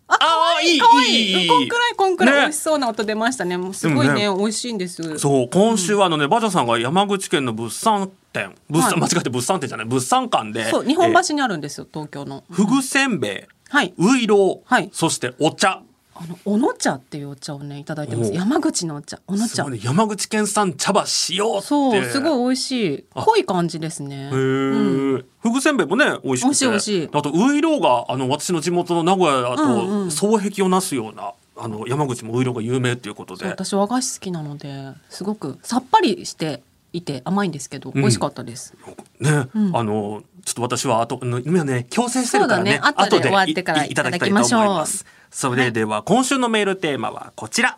[0.06, 3.56] あ、可愛い可愛いいいいいこんくらいこんくらいね美味しそうな音出ましたね。
[3.56, 5.18] もうすごいでね、美味しいんです。
[5.18, 9.00] そう今週はあのね、バジャさんが山口県の物産展物産、はい。
[9.00, 9.86] 間違って物産展じゃない。
[9.86, 12.44] 物産館でそう、日本えー橋にあるんですよ、東京の。
[12.50, 13.94] ふぐせんべいはい。
[13.96, 14.90] ういろう、はい。
[14.92, 15.80] そしてお茶。
[16.16, 18.30] あの、おの茶っていうお茶をね、いただいてます。
[18.30, 19.64] お山口のお茶、おの茶。
[19.68, 19.80] ね。
[19.82, 21.66] 山口県産茶葉しようって。
[21.66, 23.04] そう、すごい美味しい。
[23.14, 24.28] あ濃い感じですね。
[24.28, 25.24] へー。
[25.40, 26.46] ふぐせんべいもね美味しくて。
[26.46, 27.08] 美味しい美味しい。
[27.12, 30.08] あとういろうがあの私の地元の名古屋だうんうん。
[30.08, 33.46] と双璧をなすような、あの山口もういろうが有名っていうことで。
[33.46, 36.62] 私和菓子好きなのですごくさっぱりして
[36.94, 38.74] いて甘いんですけど、美味しかったです。
[39.20, 39.76] ね、うん。
[39.76, 42.80] あのちょっと私はあとの今ね強制してるからね。
[42.82, 45.04] 後で終わってからいいただきたいと思います。
[45.30, 47.76] それでは今週のメールテーマはこちら、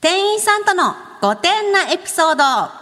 [0.00, 2.72] 店員さんとの5点なエピソード。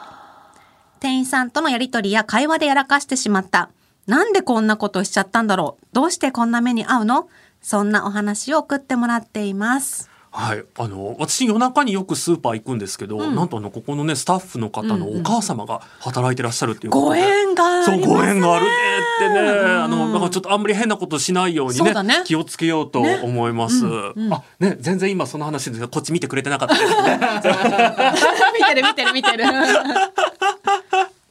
[0.98, 3.70] 店員さんとのやりとりや会話でやらかしてしまった。
[4.06, 5.86] なんでこんなことしちゃったんだろう。
[5.92, 7.28] どうしてこんな目に遭うの？
[7.62, 10.09] そんなお話を送ってもらっています。
[10.32, 18.04] はい、あの私夜中によくスーパー行くんですけど、なんとあのここのねスタッフの方のお母様が働いてらっしゃるっていうことごで、縁がありね。
[18.04, 22.22] そうご縁があるねってね、あのだからちょっとあんまり変なことしないようにねね。
[22.24, 23.84] 気をつけようと思います。
[23.86, 27.18] あね全然今その話でこっち見てくれてなかったですね。
[28.56, 29.44] 見てる見てる見てる。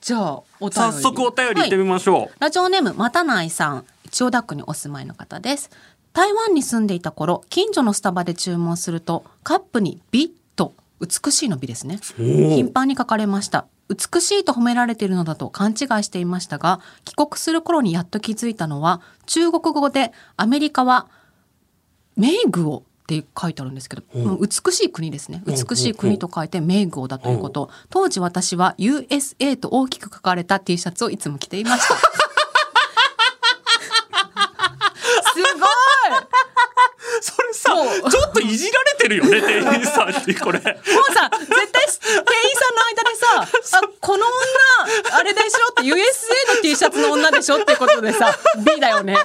[0.02, 0.74] じゃあお便り。
[0.74, 2.36] 早速お便り行ってみましょう。
[2.40, 3.86] ラジオネームまたないさん。
[4.12, 5.70] 千代田区にお住まいの方です
[6.14, 12.00] 台湾に住んでいた頃近所のスタバで注文するとカップに美と美しいの美ですね。
[12.18, 13.68] 頻繁に書かれました。
[13.90, 21.08] 美しいと褒められているのだと勘違いしていましたが帰国する頃にやっと気づいたのは中国語でアメリカは
[22.16, 24.40] メイグオって書いてあるんですけど、うん。
[24.40, 25.42] 美しい国ですね。
[25.46, 27.72] うん美しい国と書いてメイグオだということ。
[27.90, 32.02] 当時私は USA と大きく書かれた T シャツをいつも着ていましたす
[35.36, 35.70] ごい
[37.24, 37.72] それさ
[38.10, 40.60] ちょっといじられてるよね 店員さんにこれ。
[40.60, 49.18] もうさ絶対店員さんの間でさ「あこの女あれでしょ」って USA の T シャツの女でしょってことでさ B だよね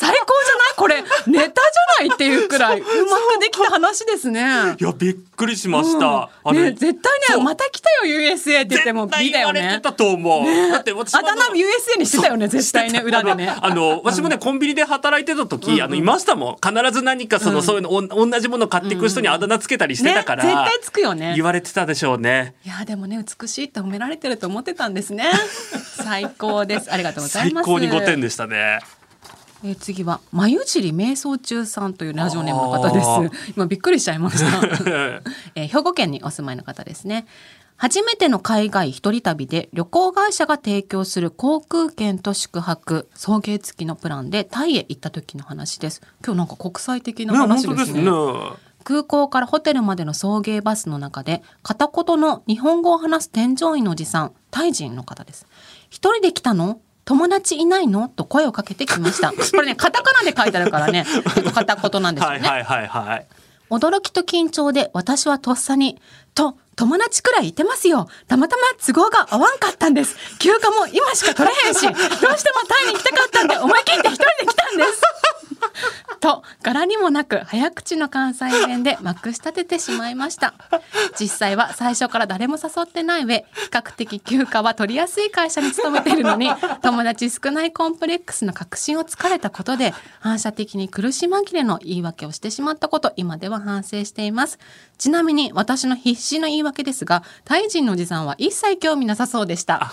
[0.00, 4.76] 最高じゃないこれネタじゃないっていうくらいうまくできた話ですね。
[4.80, 6.28] いやびっくりしました。
[6.42, 9.82] あれね、絶対ねまた来たよ USA って言っても絶対 B だよね言われて。
[9.82, 10.70] たと思う。
[10.72, 13.48] だって私もあだ名 USA にしてたよね絶対ね裏でね。
[13.48, 21.44] あの私もねコンビニで働いてた時、あのいましたもん必ず何かその、そういうのおん同じもの買っていく人にあだ名つけたりしてたから、ね、絶対つくよね言。
[21.44, 22.54] われてたでしょうね。
[22.64, 25.30] いやでもね美しいって褒められてると思ってたんですね。
[26.02, 26.92] 最高です。
[26.92, 27.66] ありがとうござい最ます。
[27.66, 28.80] 高に5点でしたね。
[29.64, 33.52] えー次は眉尻瞑想中さんというラジオネームの方です。
[33.56, 34.64] 今びっくりしちゃいました。
[35.56, 37.26] えー兵庫県にお住まいの方ですね。
[37.76, 46.02] 初めての海外一人旅で旅行会社が提供する航空券と宿泊送迎付きのプランでタイへ行った時の話です。
[46.24, 47.74] 今日なんか国際的な話ですね。
[47.74, 48.10] 当ですね。
[48.84, 55.46] 空港からホテルまでの送迎バスの中で片言の日本語を話す添乗員のおじさんタイ人の方です
[55.90, 56.80] 一人で来たの？
[57.08, 58.06] 友達いないの？
[58.10, 59.32] と声をかけてきました。
[59.32, 63.26] これねカタカナで書いてあるからね 結構片言なんですよね、はいはいはいはい。
[63.70, 65.98] 驚きと緊張で私はとっさに
[66.34, 68.08] 「と友達くらいいてますよ。
[68.28, 70.16] たまたま都合が合わんかったんです。
[70.38, 75.00] 休暇も今しか取れへんしどうしてもタイに行きたかったんで思い切って一人で来たんです」
[76.20, 80.54] と柄にもなく早口の関西弁でまくし立ててしまいました。
[81.18, 86.50] 実際は最初から誰も誘ってない上比較的休暇は取りやすい会社に勤めているのに
[86.82, 94.58] 友達少ないコンプレックスの確信をつかれたことで反射的に苦し紛れの言い訳をしてしまったこと今では反省しています。
[94.98, 99.90] ちなみに私の必死の言い訳ですがタイ人のおじさんは一切興味なさそうでした。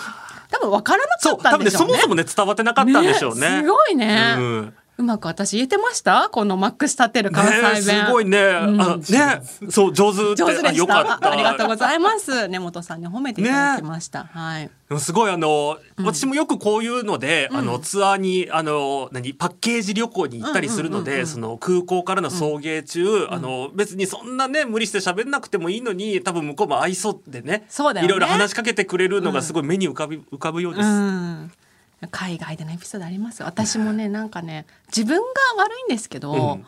[0.51, 1.93] 多分分からなかそうったんでしょうね。
[1.93, 3.61] もそもね伝わってなかったんでしょうね。
[3.61, 6.29] すごいね、うんうまく私言えてました？
[6.29, 11.17] このマックス立てる関西ね弁、すごいね、あねそう上手上手でした。
[11.19, 11.31] た。
[11.31, 12.47] ありがとうございます。
[12.47, 14.69] 根本さんに褒めていただきました、はい。
[14.97, 28.07] すごいあの、私もよくこういうので、あのツアーにあの何パッケージ旅行に行ったりするので、その空港からの送迎中、あの別にそんなね無理して喋んなくてもいいのに多分向こうも愛想でねそうだよね。
[28.07, 30.87] いろいろ話しかけてくれるのがすごい目に浮かび浮かぶようです。
[32.01, 33.41] うん海外でのエピソードあります？
[33.41, 35.23] 私もねなんかね自分が
[35.57, 36.65] 悪いんですけど、うん。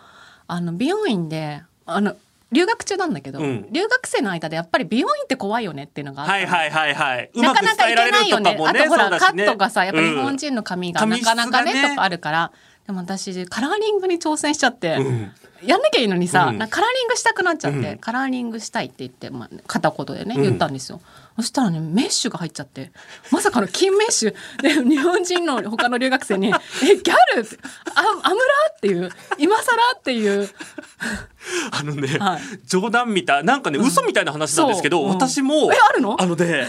[0.48, 2.16] あの美容院であの
[2.54, 3.68] 留学中なんだけど、うん。
[3.72, 7.30] 留学生の間でやっぱり美容院って怖いよねっていうのがはいはいはいはい。
[7.34, 8.56] うなかなかいけないよね。
[8.56, 8.66] ね。
[8.66, 9.18] あとほら、ね。
[9.18, 10.38] ットがさ、やっぱ日本うん。
[10.38, 11.90] 人の髪がなかなかねがね。
[11.90, 12.52] とかあるから。
[12.86, 15.32] でも私カラーリングに挑戦しちゃって、うん。
[15.62, 16.58] やんなきゃいいのにさ、うん。
[16.58, 17.98] カラーリングしたくなっちゃって、うん。
[17.98, 20.42] カラーリングしたいって言って、まあ、片言でねうん。
[20.44, 21.02] 言ったんですよ、
[21.38, 22.92] そしたらねメッシュが入っちゃって
[23.32, 27.58] まさかの金メッシュで日本人の他の留学生に「えギャル?」って
[27.96, 28.44] 「あアムラ?」
[28.76, 29.64] っていう「今更?」
[29.98, 30.50] っていう
[31.72, 36.18] あのね、はい冗談みたいなんかね、嘘みたいな話なんですけど、うん私もえあるの？
[36.20, 36.66] あのね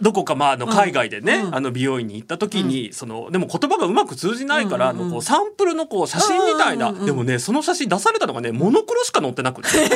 [0.00, 1.54] どこかまああの海外でね、うん。
[1.54, 9.88] あの美容院に行った時に、そのでも言葉がうまく通じないから、うんうんのこうサンプルのこう写真みたいな、うんうんうんでもねその写真出されたのがねモノクロしか載ってなくて、 全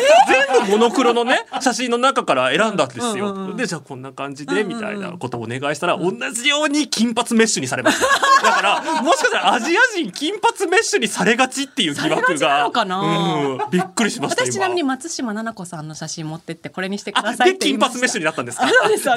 [0.66, 3.32] 部モノクロのね写真の中から選んだんですよ。
[3.32, 4.78] うんうんうんでじゃあこんな感じでうんうんうん。
[4.78, 8.06] みたいなことをお願いしたら、同じように金髪メッシュにされました。
[8.42, 12.66] だからもしかしたらアジア人金髪メッシュにされがちっていう疑惑が。
[12.68, 18.68] うん、びっくりしました私ちなみに今松島菜々子さんの写真持ってってこれにしてくだあさいっでて金髪メッシュになったんですか？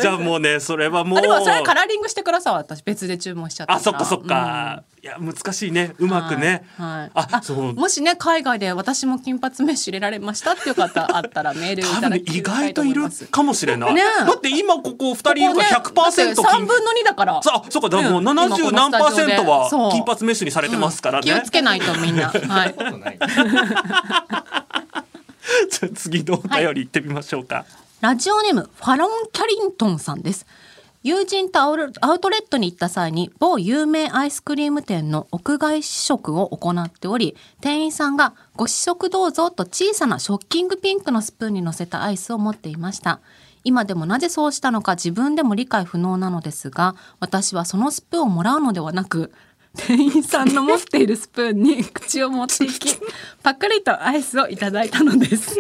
[0.02, 1.20] じゃあもうねそそれはもう。
[1.20, 2.84] あでもそれカラーリングしてください私。
[2.84, 5.94] 別で注文しちゃったあそっかそっか、いや難しいね。
[5.98, 7.12] うまくね、はいはい。
[7.14, 7.74] ああそう。
[7.74, 17.44] もしね海外で私も金髪メッシュ入れられましたっていう方あったらメールい多ただき分ね意外といるかもしれない、ねだって今ここ二人いるから100%三金分の二だから。
[17.44, 22.30] さあそうかだからもううん今こ70の何パーセントは金髪メッシュにされてますからね、気をつけないとみんな。
[22.32, 22.74] はい。
[22.74, 23.20] ことない。
[25.70, 27.66] じゃあ次のお便り行ってみましょうか、
[28.02, 30.46] ラジオネームファロン・キャリントンさんです。
[31.04, 43.20] 友人とアウアウトレットに行った際に某有名アイスクリーム店の屋外試食を行っており店員さんが「ご試食どうぞ」と小さなショッキングピンクのスプーンに乗せたアイスを持っていました。
[43.64, 49.32] 今でもなぜそうしたのか自分でも理解不能なのですが私はそのスプーンをもらうのではなく
[49.78, 52.98] 店員さんの持っているスプーンに口を持っていき
[53.44, 55.56] パクリとアイスをいただいたのです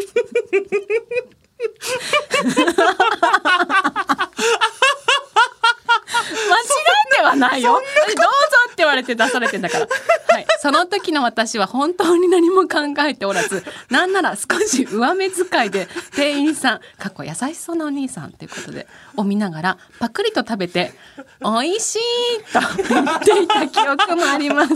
[6.55, 7.73] えてはないよ。
[7.73, 7.85] どうぞ
[8.67, 9.87] って言われて出されてんだから。
[10.29, 10.47] はい。
[10.59, 18.87] その時の私は本当に何も考えておらず、なんなら少し上目遣いで店員さん、かっこ優しそうなお兄さんということで、
[19.17, 20.93] を見ながらパクリと食べて、
[21.41, 21.99] 美味しい
[22.53, 22.59] と
[22.93, 24.73] 言っていた記憶もあります。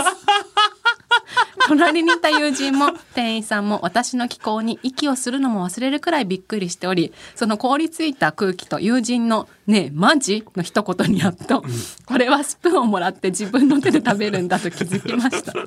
[1.68, 11.64] 隣にいた友人も店員さんも私の気候に息をするのも忘れるくらいびっくりしておりその凍りついた空気と友人の「ねえマジ?」の一言にやっと
[12.06, 15.54] これはスプーンをもらって自分の手で食べるんだと気づきました。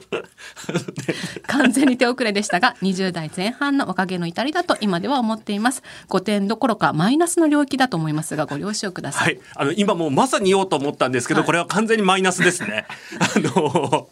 [1.47, 5.83] 完全に手遅れでしたが20代前半の若気の至りだと今では思っています。
[6.09, 11.47] 5点どころかマイナスの領域だと思いますがご了承くださ、はいい、あの今もうまさに言おうと思ったんですけど、はい。
[11.47, 12.87] これは完全にマイナスですね。
[13.21, 14.09] あの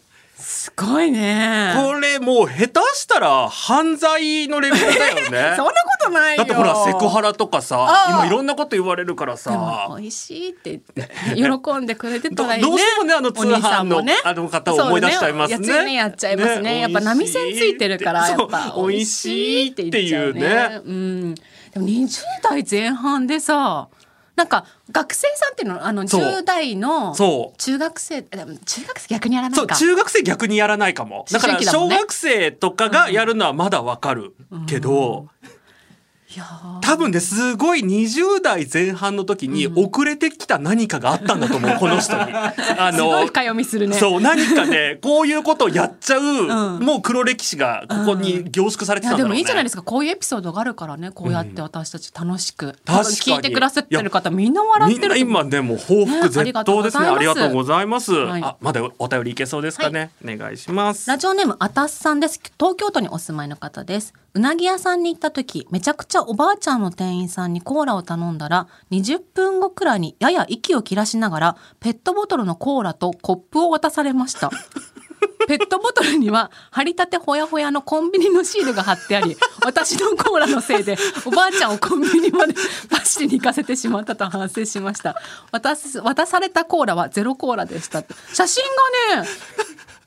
[0.67, 5.53] すごいねこれもう下手したら犯罪のレベルだよね。
[5.55, 9.87] そんなことないよだってほらセクハラとかさ今いろんなこと言われるからさ。
[9.97, 12.67] 美味しいって言って喜んでくれてたらいいね。
[12.67, 16.79] どどうしてもねあの通販のお兄さんもあの方を思い出しちゃいますねねやっちゃいますね。
[16.81, 20.81] やっぱ波線ついてるからやっぱ美味しいっていうね美味しいって言っちゃうね。
[20.85, 21.35] うん。
[21.35, 23.87] でも20代前半でさ。
[24.37, 26.21] なんか学生さんっていうのあのそう。
[26.21, 27.57] 10代のそう。
[27.57, 31.25] 中学生でも中学生逆にやらなそいうか中学生逆にやらないかも。
[31.31, 31.97] だから小思春期だもんね。
[31.97, 34.35] 学生とかがやるのはまだわかる
[34.67, 35.27] けど、
[36.81, 42.21] 多分ねすごい20代前半の時に遅れてきた何かがあったんだと思う、この人に。
[42.77, 43.95] あすごい深読みするね。
[43.95, 46.79] そう何かねこういうことをやっちゃう、ん。
[46.79, 49.19] もう黒歴史がここに凝縮されいてたんだろうね。
[49.19, 49.81] やでもいいじゃないですか。
[49.83, 57.05] こういうエピソードがあるからねこうやって私たち楽しく、聞いてくださってる方みんな笑ってるみんな今でも報復絶倒ですね。
[57.05, 58.43] ねありがとうございます、はい。
[58.43, 61.07] あまだお便りいけそうですかね、お願いします。
[61.07, 62.41] ラジオネームあたすさんです。
[62.59, 64.13] 東京都にお住まいの方です。
[64.33, 74.51] うなぎ屋さんに行った時、めちゃくちゃおばあちゃんの店員さんにコーラを頼んだら、20分後くらいにやや息を切らしながら、ペットボトルのコーラとコップを渡されました。
[75.47, 82.53] ペットボトルには張りたてほやほやのコンビニのシールが貼ってあり私のコーラのせいでおばあちゃんをコンビニまで
[82.91, 85.15] 走りに行かせてしまったと反省しました
[85.51, 88.63] 渡す渡されたコーラはゼロコーラでした写真
[89.15, 89.29] がね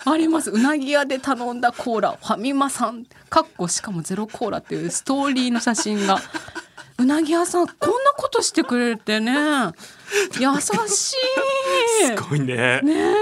[0.05, 0.51] あります。
[0.51, 2.13] うなぎ屋で頼んだコーラ。
[2.13, 3.05] ファミマさん。
[3.29, 6.19] かっこしかもゼロコーラっていうストーリーの写真が。
[6.99, 9.33] うなぎ屋さんこんなことしてくれてね。
[10.39, 12.07] 優しい。
[12.17, 12.81] すごいね。
[12.83, 13.15] ね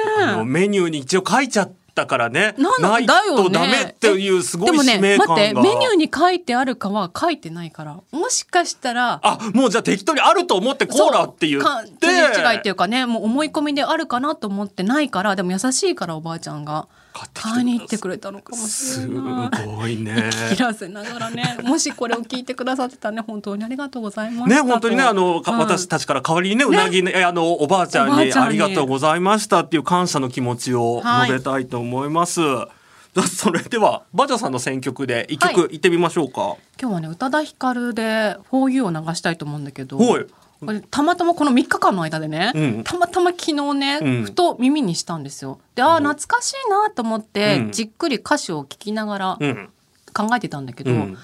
[0.45, 2.55] メニューに一応書いちゃったからね。
[2.57, 3.45] なんだよね。
[3.45, 7.97] とダメっていうすごいでもね使命感が、待ってメニューに書いてあるかは書いてないから。
[8.13, 11.91] もしかしたらあもうじゃあ適当にあると思ってコーラって言そうって。
[11.91, 16.87] か取り違いっていうかねもう思い込みであるかなと思ってないからでも優しいからおばあちゃんが
[17.35, 19.67] 買いに行ってくれたのかもしすれない。
[19.67, 20.31] ごいね。
[20.55, 21.59] 切らせながらね。
[21.65, 23.23] もしこれを聞いてくださってたらね。
[23.27, 25.59] 本当にありがとうございましたね本当にねあの、かうん。
[25.59, 28.49] 私たちから代わりにねうなぎねあのおばあちゃんにあちゃんに。
[28.49, 31.27] ありがとうございましたっていう感謝の気持ちをはい。
[31.29, 32.41] 述べたいと思います。
[32.41, 36.57] じゃあそれではバジャさんの選曲で一は曲いってみましょうか。
[36.81, 39.99] 今日はね宇多田ヒカルで「For You」を流したいと思うんだけど。
[39.99, 40.27] はい
[40.65, 42.85] これたまたまこの3日間の間でね、うん。
[42.85, 44.25] たまたま昨日ね、うん。
[44.25, 45.61] ふと耳にしたんですよ。
[45.75, 47.73] でああ懐かしいなと思って、うん。
[47.73, 49.71] じっくり歌詞を聞きながらうん。
[50.15, 51.19] 考えてたんだけど、うん。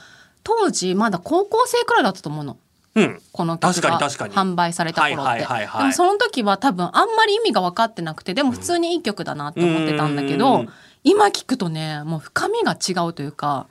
[0.44, 2.56] 当時まだ高校生くらいだったと思うの。
[2.94, 3.20] うん。
[3.32, 10.68] この曲が販売された頃って、でもその時は多分あんまり意味が分かってなくてでも普通にいい曲だなって思ってたんだけど、うん。
[11.02, 13.66] 今聞くとねもう深みが違うというか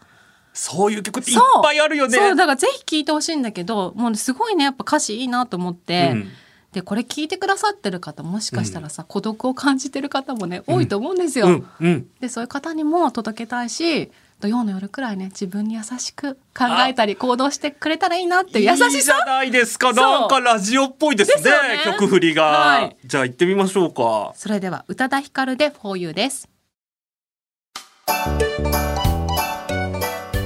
[0.54, 2.18] そういう曲っていっぱいあるよね。
[2.18, 6.28] そうだからぜひ聴いてほしいんだけどもうすごいねやっぱ歌詞いいなと思って、うん。
[6.74, 11.48] でこれ聞いてくださってる方もしかしたらさ、孤独を感じてる方もね多いと思うんですよ。
[11.48, 12.08] うんうん。
[12.20, 19.94] でそういう方にも届けたいし土曜の夜くらいね自分に優しく考えたり行動してくれたらいいなっていう優しいいじさゃないですか。
[19.94, 21.44] なんかラジオっぽいですね。
[21.44, 21.58] ね。
[21.86, 22.98] 曲振りが、はい。
[23.06, 24.34] じゃあ行ってみましょうか。
[24.36, 26.50] それでは宇多田ヒカルで For You です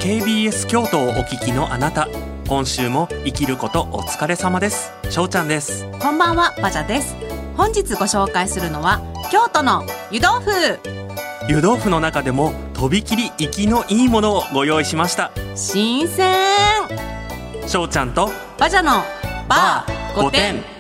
[0.08, 2.08] KBS 京都をお聞きのあなた。
[2.48, 4.93] 今週も生きることお疲れ様です。
[5.10, 5.86] しょうちゃんです。
[6.00, 7.13] こんばんはバジャです
[7.58, 10.80] 本日ご紹介するのは京都の湯豆腐
[11.50, 15.30] 湯豆腐の中でもとびきり生きのいいものをご用意しました。
[15.58, 16.38] 新鮮
[17.67, 19.04] しょうちゃんとバジャの
[19.50, 20.77] バー5点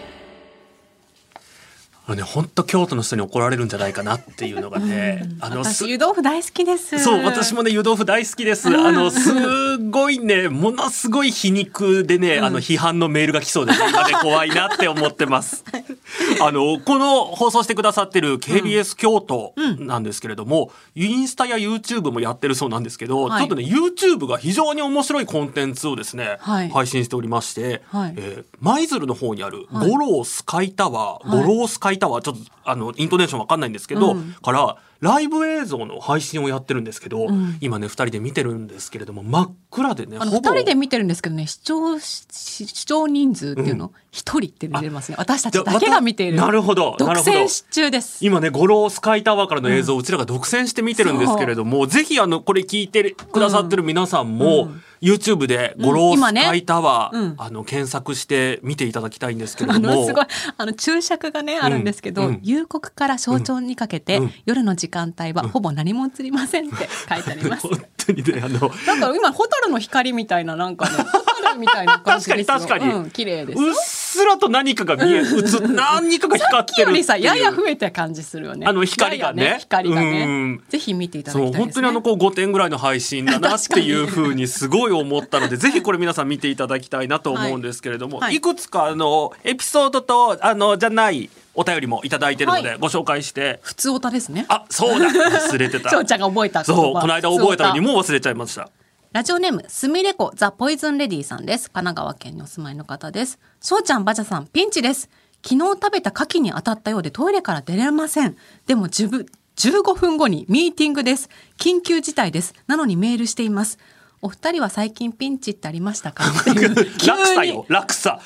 [2.07, 6.99] あのね、本当京都の人に怒られるんじゃないかなっていうのがね、あのす私湯豆腐大好きです。
[6.99, 8.69] そう私もね湯豆腐大好きです。
[8.69, 15.65] あのすごいねものすごい皮肉でね、あの批判のメールが来そうで、ね、今ね怖いなって思ってます。
[16.41, 23.39] あのこの放送してくださってる KBS 京都なんですけれども、インスタや YouTube もやってるそうなんですけど、はい。
[23.41, 26.69] ちょっとね YouTube が非常に面白いコンテンツをですね、はい。
[26.69, 28.13] 配信しておりまして、はい。
[28.15, 29.89] えー舞鶴の方にあるはい。
[29.89, 31.45] 五郎スカイタワー、はい。
[31.47, 34.33] 五郎スカイタワーちょっとあのイントネーションわかんないんですけど、うん。
[34.33, 37.57] からライブ映像の配信をやってるんですけど、ん。
[37.61, 40.51] 今ね2人で見てるんですけれども真っ暗でねあのほぼ。
[40.51, 45.15] 二人で見てるんですけどね視聴し視聴人数っていうの一、人って出ますね。
[45.19, 46.37] 私たちだけが見ている。
[46.37, 48.25] なるほど独占中です。
[48.25, 56.43] 今ね五郎スカイタワーからの映像をうちらが独占して見てるんですけれども、ぜひあのこれ聞いてくださってる皆さんも、うん YouTube で五郎ス今ね。
[56.43, 57.35] カイタワー、うん。
[57.37, 59.95] あの検索して見ていただきたいんですけれあども。
[59.95, 60.25] の すごい。
[60.57, 62.39] あの注釈がねあるんですけど、うん。
[62.43, 64.33] 夕刻から早朝にかけて、うん。
[64.45, 67.67] 夜の時間帯はほぼ何も映りませんって書いてあります。
[67.67, 68.71] 本当にねあの。
[68.85, 72.47] なんか今ホタルの光みたいななんかねホタルみたいな感じですよ。
[72.59, 73.03] 確かに確かに。
[73.03, 74.06] うん、綺麗です。
[74.17, 75.23] すらと何かが見え、映っ
[75.69, 77.23] 何かが光ってるっていう。
[77.23, 78.65] やや増えた感じするよね。
[78.67, 79.43] あの光がね。
[79.43, 80.63] やや光がうねん。
[80.69, 81.57] ぜひ見ていただきたいね。
[81.57, 88.29] 本当にあのこう5点ぐらいの配信だなっていうふうにすごい思ったので ぜひこれ皆さん見ていただきたいなと思うんですけれども、はい。
[88.29, 88.35] はい。
[88.37, 92.77] い、くつかあのエピソードとあのじゃないお便りもいただいてるので、はい。
[92.79, 93.59] ご紹介して。
[93.61, 94.45] 普通オタですね。
[94.49, 95.07] あそうだ。
[95.07, 95.89] 忘れてた。
[95.91, 96.63] 翔ちゃんが覚えた。
[96.63, 98.69] そうこの間覚えたのにもう忘れちゃいました
[99.13, 101.71] ラジオネームすみれこザポイズンレディさんです。
[101.71, 103.39] 神奈川県にお住まいの方です。
[103.61, 105.09] 翔ちゃんばじゃさんピンチです。
[105.41, 108.35] 昨日食べた牡蠣に当たったようでトイレから出れません。
[108.67, 111.29] でも十分15分後にミーティングです。
[111.57, 112.53] 緊急事態です。
[112.67, 113.79] なのにメールしています。
[114.27, 116.25] お二人は最近ピンチってありましたか？
[116.41, 116.97] っていう。
[116.97, 117.49] 急落差に。
[117.49, 118.19] よ落差。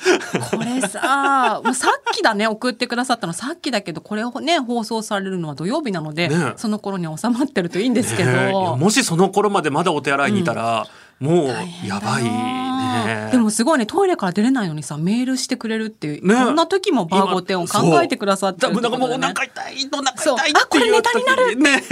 [0.50, 10.86] これさもうさっきだね送ってくださったのさっきだけどこれをね放送されるのは土曜日なので、ねその頃には収まってるといいんですけど、ねもしその頃までまだお手洗いにいたら、もう大
[11.22, 12.24] 変だやばい。
[12.24, 21.82] ねでもすごいねトイレから出れないのにさメールしてくれるっていう、ねこんな時もバーゴテンを考えてくださってるってそうだからもうお腹痛いお腹痛いっていうあこれネタになるね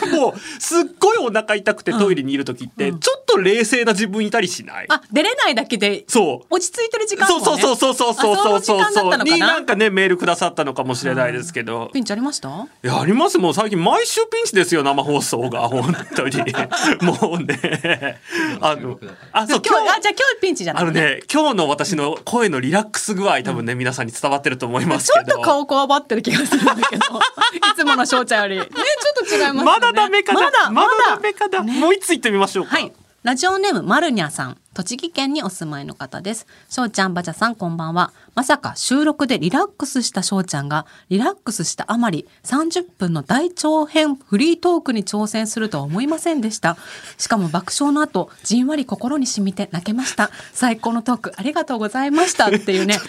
[0.00, 2.98] でもすっごいお腹痛くてトイレにいる時って、うん。
[2.98, 6.54] ちょっと冷静な自分いたりしない、あ出れないだけでそう。
[6.54, 8.80] 落ち着いてる時間も、ね、そうそうそうそうそうそうそう。
[8.80, 9.24] あその時間だったのかな？
[9.24, 12.48] になんかねメールくださったのかもしれないですけど、ピンチありました？
[12.48, 12.52] い
[12.86, 13.38] やあります。
[13.38, 15.68] もう最近毎週ピンチですよ生放送が。
[15.68, 16.42] 本当に
[17.12, 18.20] もうね。
[18.60, 18.98] あの
[19.32, 20.82] あそう今日あじゃあ今日ピンチじゃない？
[20.82, 25.26] あのね今日の私の声のリラックス具合多分ね、皆さんに伝わってると思いますけど。
[25.26, 27.04] ちょっと顔こわばってる気がするんだけど。
[27.04, 28.56] いつもの翔ちゃんより。
[28.60, 30.40] ねちょっと違いますまだダメかな？
[30.40, 32.76] まだまだダメかな、もう一つ行ってみましょうか。
[32.76, 32.92] はい。
[33.22, 34.56] ラジオネームマルニャさん。
[34.78, 36.46] 栃木県にお住まいの方です。
[36.68, 38.12] 翔ちゃん、バジャさん、こんばんは。
[38.36, 46.76] まさか収録でリラックスした翔ちゃんが、リラックスしたあまり、30分の大長編フリートークに挑戦するとは思いませんでした。
[47.16, 50.30] しかも爆笑の後、じんわり心に染みて泣けました。
[50.52, 53.00] 最高のトーク、ありがとうございましたっていうね。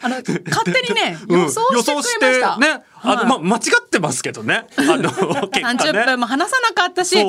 [0.00, 2.22] あの、勝手にね、うん予想してくれました。
[2.22, 5.08] 予想してねあの、はいま間違ってますけどねあの
[5.48, 7.24] 結果30ね分も話さなかったし、あれ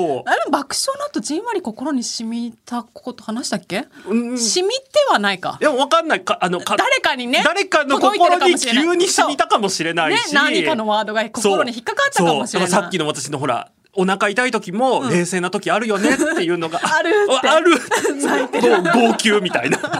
[0.51, 3.80] 爆笑の後じんわり心に染みたこと話したっけ？
[4.07, 4.37] うん。
[4.37, 5.57] 染みてはないか。
[5.61, 5.63] い。
[5.63, 6.23] やわかんない。
[6.23, 17.09] かあのか誰かにね誰かの心に急に染みたかもしれないし、ね何かのワードが心に引っかかったかもしれないさっきの私のほらお腹痛い時も冷静な時あるよねっていうのが、 ある。
[17.37, 17.49] って。
[17.49, 17.71] ある。
[18.21, 18.81] 泣いてる。
[18.83, 19.79] 号泣みたいな。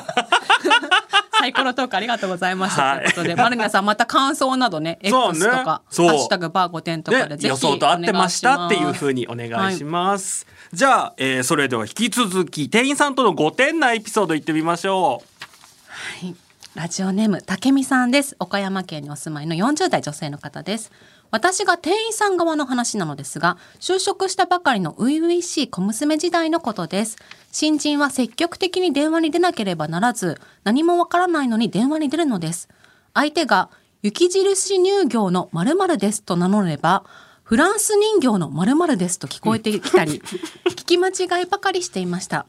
[1.42, 3.00] サイコロトークありがとうございました、はい。
[3.00, 6.08] ということで、マルニャさんまた感想など ね、X とか、そう。
[6.08, 9.22] ハッシュタグバー5点とかでねぜひ予想と合ってましたっていうふうに。
[9.22, 16.24] にお願いします、じゃあ、えーそれでは引き続き店員さんとの5点なエピソードいってみましょう。
[16.26, 16.36] はい
[16.76, 18.38] ラジオネームたけみさんです。
[18.40, 20.94] 岡山県にお住まいの40代女性の方です。
[21.30, 27.18] 私が店員さん側の話なのですが就職したばかりの初々しい小娘時代のことです。
[27.52, 32.70] 新人は積極的に電話に出なければならず何もわからないのに電話に出るのです。
[33.14, 33.70] 相手が
[34.04, 37.04] 雪印乳業の〇〇ですと名乗れば
[37.52, 40.22] フランス人形の〇〇ですと聞こえてきたり、
[40.72, 42.46] 聞き間違いばかりしていました。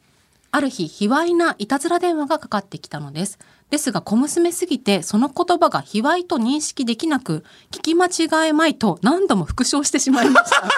[0.53, 3.41] ある日、卑猥ないたずら電話がかかってきたのです。
[3.69, 10.71] ですが、小娘すぎて、その言葉が卑猥と認識できなく、聞き間違えまいと何度も復唱してしまいました。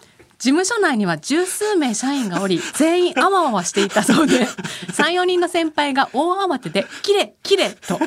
[0.40, 8.00] 事務所内には十数名社員がおり、全員あわあわしていたそうで、3、4人の先輩が大慌てで、キレ、キレと。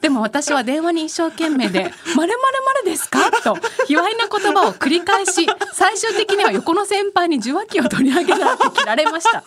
[0.00, 1.84] でも私は電話に一生懸命で、
[2.16, 3.30] まるまるですか？
[3.30, 3.54] と、
[3.86, 9.44] 卑猥な言葉を繰り返し、最終的には横の先輩に受話器を取り上げられて切られました。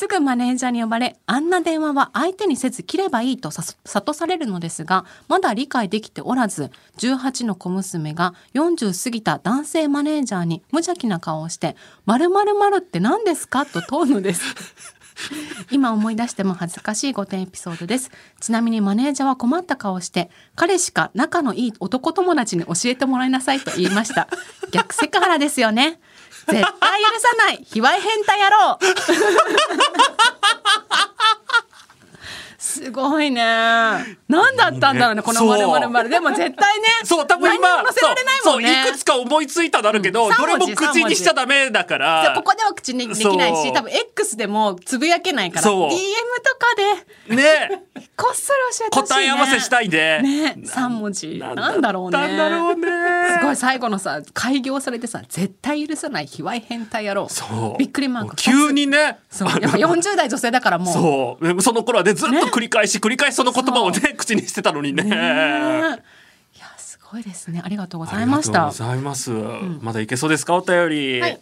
[0.00, 11.76] すぐマネージャーに呼ばれ、あんな電話は相手にせず切ればいいとさ諭されるのですが、まだ理解できておらず、18の小娘が40過ぎた男性マネージャーに無邪気な顔をして、
[12.06, 14.42] 〇〇〇って何ですかと問うのです。
[15.70, 18.10] 今思い出しても恥ずかしい5点エピソードです。
[18.40, 24.28] ちなみにマネージャーは困った顔をして、彼しか仲のいい男友達に教えてもらいなさいと言いました。
[24.72, 26.00] 逆セクハラですよね。
[26.46, 27.64] 絶対許さない。
[27.64, 28.78] 卑猥変態野郎。
[32.60, 33.42] すごいね。
[34.28, 36.10] 何だったんだろうね、このまるまるまる。
[36.10, 36.86] でも絶対ね。
[37.04, 37.68] そう多分今。
[38.42, 47.82] そういくつか思いついたなるけど、うんどれも口にしちゃダメだからここでは口にできないし、多分 X でもつぶやけないから、そう DM とかでね
[48.16, 49.08] こっそり教えて。
[49.08, 51.38] 答え合わせしたいねね、三文字。
[51.38, 52.18] なんだろうね。
[52.18, 52.86] なんだろうね
[53.38, 65.02] すごい最後のさ開業されてさ絶対許さない卑猥変態野郎そうびっくりマーク急にねそうやっぱ40代女性だからもうそうその頃はねずっと繰り返し繰り返しその言葉をね口にしてたのにね。
[65.04, 65.18] ねえ。
[66.56, 67.62] いやすごいですね。
[67.64, 68.66] ありがとうございました。
[68.66, 70.54] ありがとうございます、まだいけそうですか？
[70.54, 71.40] お便り、はい。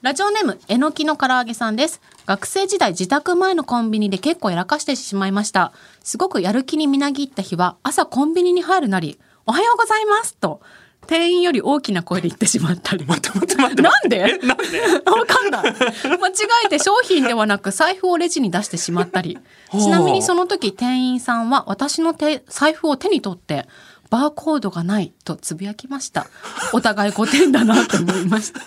[0.00, 2.00] ラジオネームえのきの唐揚げさんです。
[2.26, 5.72] 学生時代自宅前のコンビニで結構やらかしてしまいました。
[6.02, 10.60] すごくやる気にみなぎった日は朝コンビニに入るなりおはようございますと
[11.06, 14.38] 店員より大きな声で言ってしまったり待って待って待ってなんで？
[14.42, 14.80] えなんで？
[15.10, 15.72] わかんない。
[15.72, 16.32] 間違
[16.66, 19.38] えて商品ではなく財布をレジに出してしまったり。
[19.72, 23.66] ちなみにその時店員さんは私の手財布を手に取って、
[24.10, 26.26] バーコードがないとつぶやきました。
[26.72, 28.60] お互い5点だなと思いました。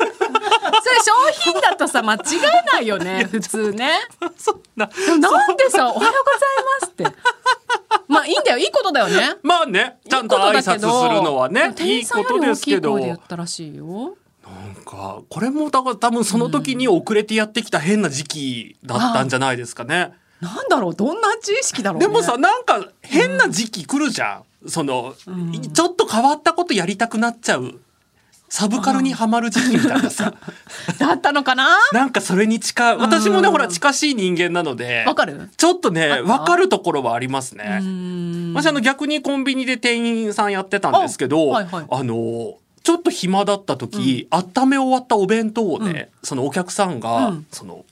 [1.04, 1.12] 商
[1.52, 3.92] 品だとさ、間違えないよね、普通ね。
[4.76, 6.12] なんでさ、おはようござい
[6.82, 7.06] ますって。
[8.08, 9.38] まあいいんだよ、いいことだよね。
[9.42, 14.16] まあねちゃんと挨拶するのはねいいことですけど大きい声で言ったらしいよ。
[14.44, 20.14] なんかこれも多分その時に遅れてやってきた変な時期だったんじゃないですかね。
[20.40, 22.08] なんだろう、どんな知識だろう、ね。
[22.08, 24.70] でもさなんか変な時期来るじゃん。
[24.70, 25.14] その、
[25.74, 27.80] ちょっと変わったことやりたくなっちゃう
[28.56, 30.34] サブカルにはまる時期みたいなさ。
[30.98, 31.78] だったのかな？
[31.92, 32.98] なんかそれに近い。
[32.98, 35.50] 私もねうんほら近しい人間なのでわかる？
[35.58, 37.80] ちょっとねあった分かるところはありますね。
[37.82, 38.54] ん。
[38.54, 42.04] 私あの逆にコンビニで店員さんやってたんですけどあ,、あはいはい。
[42.06, 47.46] のちょっと暇だった時、温め終わったお弁当をね、そのお客さんが、うん。
[47.52, 47.84] その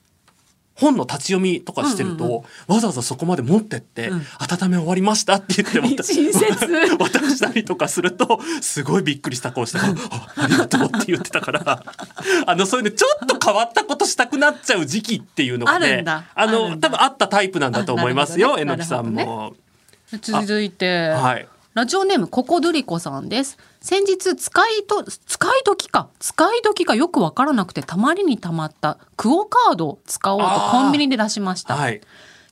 [0.76, 4.22] 本の立ち読みとかしてると、うんうんわざわざそこまで持ってって、うん。
[4.40, 6.44] 温め終わりましたって言って渡親切。
[6.98, 9.94] 渡したりとかするとすごいびっくりした顔してあ
[10.36, 11.84] ありがとうって言ってたから。
[12.48, 16.24] あのそういうのちょっと変わったことしたくなっちゃう時期っていうのがねあるんだ。
[16.34, 19.54] あの多分あったタイプなんだと思いますよあえのきさんも。
[20.22, 23.58] 続いて、はいラジオネームココドリコさんです。
[23.82, 31.76] 先日使いと使い時か使い時がよくわからなくてたまりにたまったクオカードを使おうとコンビニで出しました。
[31.76, 32.02] はい。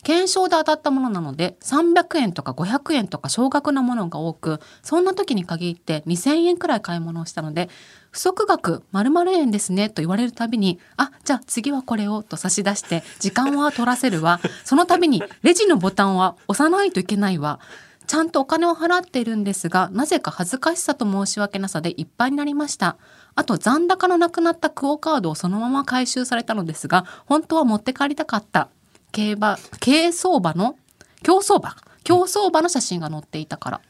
[0.02, 7.70] 検証で当たったものなので300円とか500円とか少額なものが多くそんな時に限って2,000円くらい買い物をしたので
[8.10, 14.40] 不足額〇〇円ですねと言われるたびにあじゃあ次はこれをと差し出して時間は取らせるわ。
[14.64, 17.60] その度にレジのボタンは押さないといけないわ
[18.12, 22.98] ちゃんとお金を払っているんですがなぜか恥ずかしさと申し訳なさでいっぱいになりました。
[23.36, 28.68] あと残高のなくなったクオカードをそのまま回収されたのですが本当は持って帰りたかった。
[29.14, 30.76] 競馬競走馬の
[31.24, 31.78] 競走馬？
[32.04, 33.82] 競走馬の写真が載っていたから。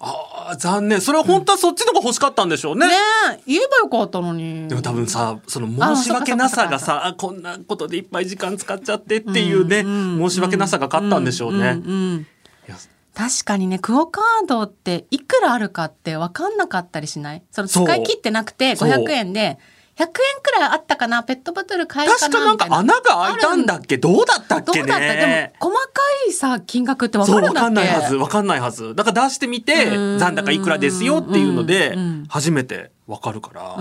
[0.00, 1.00] あー残念。
[1.00, 2.88] それは本当はそっちの方が欲しかったんでしょうね。
[2.88, 2.92] ね
[3.38, 3.42] え。
[3.46, 4.68] 言えばよかったのに。
[4.68, 11.72] でも多分さその申し訳なさがさあこんなことでいっぱい時間使っちゃってっていうね、申し訳なさが勝ったんでしょうね。
[11.72, 12.26] んんうん。
[12.68, 12.76] いや
[13.14, 17.42] 確かにねクオカードっていくらあるかって分かんなかったりしない？
[17.50, 17.86] そのそう。
[17.86, 18.88] 使い切ってなくてそう。
[18.90, 19.58] 500円で。
[19.94, 20.10] 100円
[20.42, 21.22] くらいあったかな？
[21.22, 23.98] ペットボトル買えるか確かなんか穴が開いたんだっけ？
[23.98, 25.06] どうだったっけどうだった？
[25.06, 25.52] でね。
[25.60, 25.90] も細か
[26.28, 28.16] いさ金額って分そうかるんだっけわかんないはず。
[28.16, 28.94] わかんないはず。
[28.94, 30.18] だから出してみてうん。
[30.18, 31.94] 残高いくらですよっていうので
[32.28, 33.76] 初めてわかるから、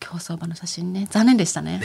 [0.00, 1.06] 競競走馬の写真ね。
[1.10, 1.80] 残念でしたね。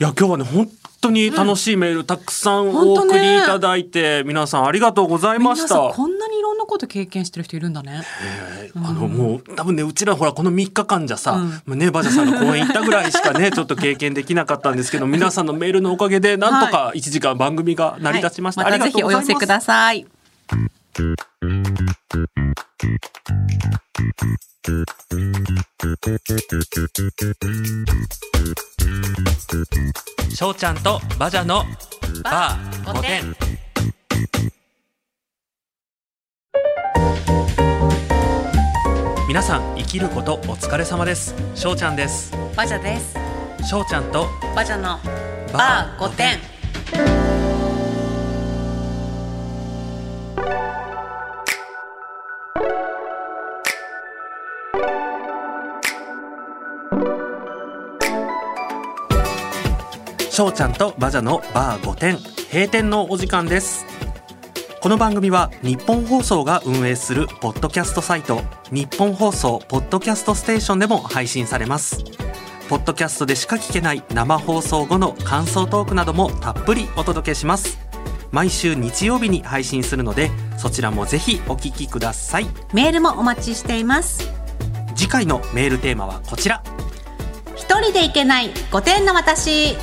[0.00, 0.68] いや今日はね本
[1.04, 5.74] 当に楽しいメールたくさんお送りいただいて、皆さんありがとうございました。
[5.74, 8.02] 皆さんこんなにいろんなこと経験してる人いるんだね。
[8.22, 11.50] えーあのもう多分ねうちらほらこの3日間じゃさ、うん。
[11.64, 18.72] まあねバジャさんが公園行ったぐらいしかねちょっと経験できなかったんですけど 皆さんのメールのおかげでなんとか1時間番組が成り立ちました、はい。
[18.72, 19.26] またありがとうございます。
[19.28, 20.06] ぜひお寄せください
[30.34, 31.64] しょうちゃんとバジャの
[32.22, 33.36] バー5点
[39.28, 41.34] 皆さん生きることお疲れ様です。
[41.54, 42.32] しょうちゃんです。
[42.56, 43.14] バジャです。
[43.64, 44.98] しょうちゃんとバジャの
[45.52, 46.38] バー5点
[60.34, 62.16] しょうちゃんとバジャのバー5点
[62.52, 63.86] 閉店のお時間です。
[64.80, 68.40] この番組は日本放送が運営するポッドキャストサイト
[68.72, 72.02] 日本放送ポッドキャストステーションでも配信されます。
[72.68, 77.78] ポッドキャストでしか聞けない生放送後の感想トークなどもたっぷりお届けします。
[78.32, 82.46] 毎週日曜日に配信するのでそちらもぜひお聞きください。
[82.72, 84.32] メールもお待ちしています。
[84.96, 86.60] 次回のメールテーマはこちら。
[87.54, 89.76] 一人で行けない5点の私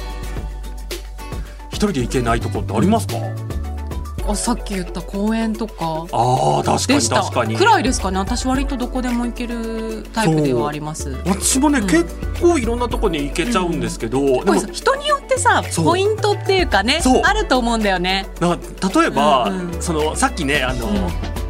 [1.71, 3.15] 一人で行けないとこってありますか、
[4.27, 6.05] あさっき言った公園とか。
[6.11, 7.21] ああ確かにでした。
[7.21, 7.55] 確かに。
[7.55, 8.19] くらいですかね。
[8.19, 11.17] 私割とどこでも行けるタイプではあります。
[11.25, 11.87] 私もね、うん。
[11.87, 12.05] 結
[12.39, 18.27] 構いろんなとこに行けちゃうんですけど、これでもさ人によってさポイントっていうかねあると思うんだよね。
[18.39, 19.81] な例えば、うんうん。
[19.81, 20.93] そのさっきねあの、うん。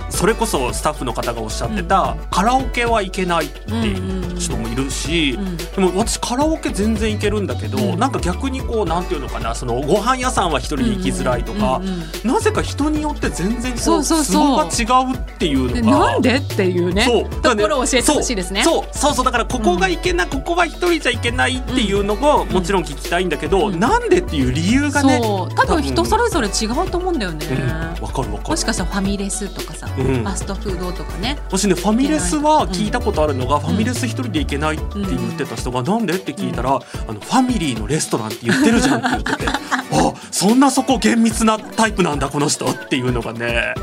[0.09, 3.93] それこそスタッフの方がおっしゃってた、カラオケは行けないってい
[4.35, 5.57] う人もいるし、うん。
[5.57, 7.99] でも私カラオケ全然行けるんだけど、うん。
[7.99, 15.99] なんか逆にこうなんていうのかなそのご飯屋さんは一人で行きづらいとか、うんうんうんなぜか人によって全然こうそうが違うっていうでのが。
[16.11, 17.41] なんでっていうねそう。
[17.41, 18.63] ところを教えてほしいですね。
[18.63, 18.83] そう。
[18.91, 19.13] そう。
[19.13, 23.79] そうだからここがいけない、ここは一人じゃいけないっていうのをもちろん聞きたいんだけど、うん。
[23.79, 28.03] なんでっていう理由がね多分人それぞれ違うと思うんだよね、うん。
[28.03, 28.49] わかるわかる。
[28.49, 30.05] もしかしたらファミレスとかさ、うん。
[30.05, 31.37] ファストフードとかね。
[31.49, 33.59] 私ねファミレスは聞いたことあるのが、ん。
[33.61, 43.73] ファミレス一人で行けないって言ってた人が、なんでって聞いたら、あのファミリーのレストランって言ってるじゃんって言っててあそんなそこ厳密なタイプなんだこの人っていうのがね。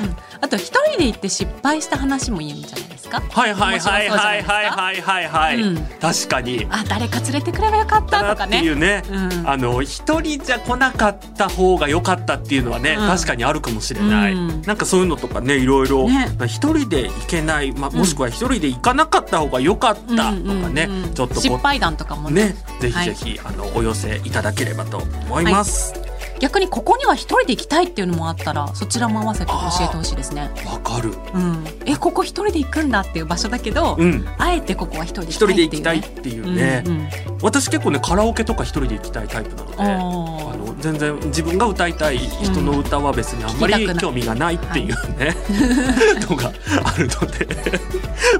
[0.00, 3.22] うん、あと一人で行って失敗した話もいいんじゃないですか？
[3.22, 5.00] はいはいはいはいはいはい。
[5.00, 5.76] はいはい、うん。
[5.98, 6.66] 確かに。
[6.68, 9.48] あ誰か連れてくればよかったとかっていねうね、うん。
[9.48, 13.08] あの一人じゃ来なかった方が良かったっていうのはね、うん。
[13.08, 14.62] 確かにあるかもしれない、うん。
[14.62, 16.28] なんかそういうのとかねいろいろね。
[16.42, 20.32] 一人で行けない、まあ、もしくは一人で行かなかった方が良かったとか
[20.68, 22.48] ね、ちょっとこ失敗談とかもね。
[22.48, 22.56] ね。
[22.80, 26.03] ぜひぜひ、あのお寄せいただければと思います。
[26.40, 30.50] 逆にここには一人で行きたいっていうのもあったらそちらも合わせて教えてほしいですね。
[30.66, 31.10] わかる。
[31.34, 34.26] うん、えここ一人で行くんだっていう場所だけど、うん。
[34.38, 37.08] あえてここは一人で一人で行きたいっていうね、うんうん
[37.42, 39.82] 私結構ねカラオケとか一人で行きたいタイプなので。
[39.82, 45.34] あの全然自分が歌いたい人の歌は別にあんまり興味がないっていうね、
[46.28, 47.48] のがあるので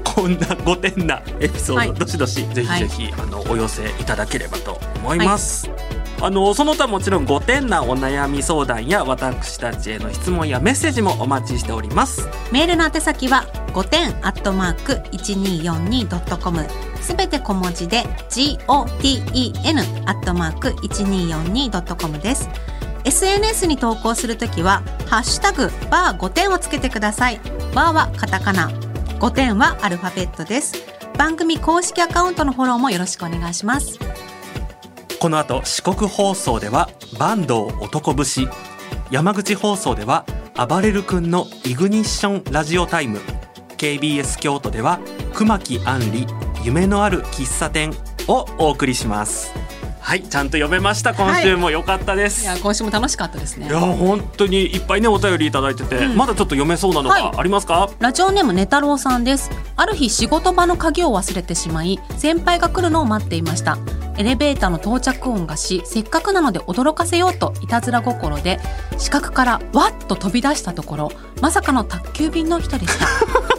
[0.04, 5.70] こんな5点なエピソード、はいどしどしぜひぜひ、あのお寄せいただければと思います。
[6.24, 12.26] あのその他もちろん5点なお悩み相談や私たちへの質問やメッセージもお待ちしております。
[12.50, 13.44] メールの宛先は
[13.74, 16.66] 5点アットマーク 1242.com
[17.02, 22.48] すべて小文字で GOTEN アットマーク 1242.com です。
[23.04, 27.40] SNS に投稿するときは、ハッシュタグ、バー5点をつけてください。
[27.74, 28.70] バーはカタカナ、
[29.20, 30.72] 5点はアルファベットです。
[31.18, 33.98] 番組公式アカウントのフォローもよろしくお願いします。
[35.24, 38.46] この後四国放送では坂東男節
[39.10, 40.26] 山口放送では
[40.68, 43.20] 暴れる君のイグニッションラジオタイム
[43.78, 45.00] KBS 京都では
[45.32, 47.94] 熊木杏里夢のある喫茶店
[48.28, 49.54] をお送りします。
[50.04, 51.14] はいちゃんと読めました。
[51.14, 52.44] 今週も良かったです、い。
[52.44, 53.68] や、今週も楽しかったですね。
[53.68, 56.16] いや本当にいっぱいねお便りいただいてて、うん。
[56.16, 57.22] まだちょっと読めそうなのはい。
[57.22, 59.50] がありますか、ラジオネームねたろうさんです。
[59.76, 63.78] ある日仕事場の鍵を忘れてしまい、先輩が来るのを待っていました。
[64.18, 68.60] エレベーターの到着音がし、せっかくなので驚かせようといたずら心で、
[68.98, 73.53] 死角からわっと飛び出したところ、まさかの宅急便の人でした。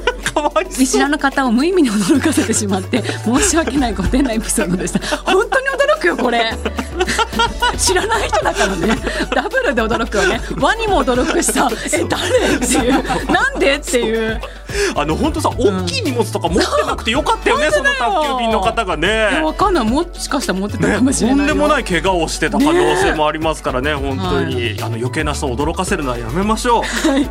[0.78, 5.18] 見知らぬ方を無意味に驚かせてしまって、申し訳ない5点なエピソードでした。
[5.18, 6.52] 本当に驚くくよこれ。
[7.78, 8.98] 知らない人だからね。
[9.34, 10.40] ダブルで驚くよね。
[10.60, 13.32] ワにも驚くしさえ誰っていう。
[13.32, 14.40] なんでっていう。
[14.96, 19.42] あの本当さ大きい荷物とか持ってなくてよかったよね、その宅急便の方がね。
[19.44, 19.86] わかんない。
[19.86, 27.10] もしかしたら持ってたね、かもしれないよ、とんでもない怪我をしてた可能性もありますからね本当に、あの余計な人を驚かせるのはやめましょう。
[27.10, 27.30] はい、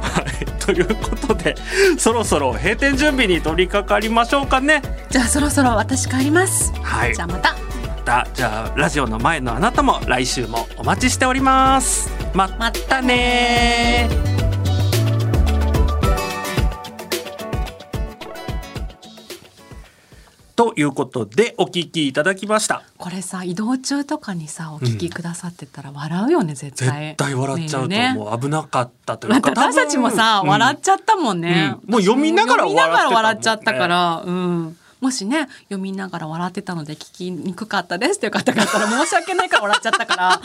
[0.64, 1.54] ということで
[1.98, 4.82] そろそろ閉店準備に取り掛かりましょうかね。
[5.10, 12.10] じゃあそろそろ私帰りますはいじゃあまたまたじゃあラジオの前のあなたも来週もお待ちしております。
[12.34, 14.23] ままたね
[20.56, 22.84] ということでお聞きいただきました。
[22.96, 27.08] これさ移動中とかにさお聞きくださってたら笑うよね、絶対。
[27.08, 30.50] 絶対笑っちゃうとね思う、危なかったというか私たちもさ、多分。
[30.50, 31.90] 笑っちゃったもんね、うん。
[31.90, 34.78] もう読みながら笑っちゃったから、うん。
[35.00, 40.40] もしね読みながら笑ってたので聞きにくかったですっていう方がいたら申し訳ないから笑っちゃったから、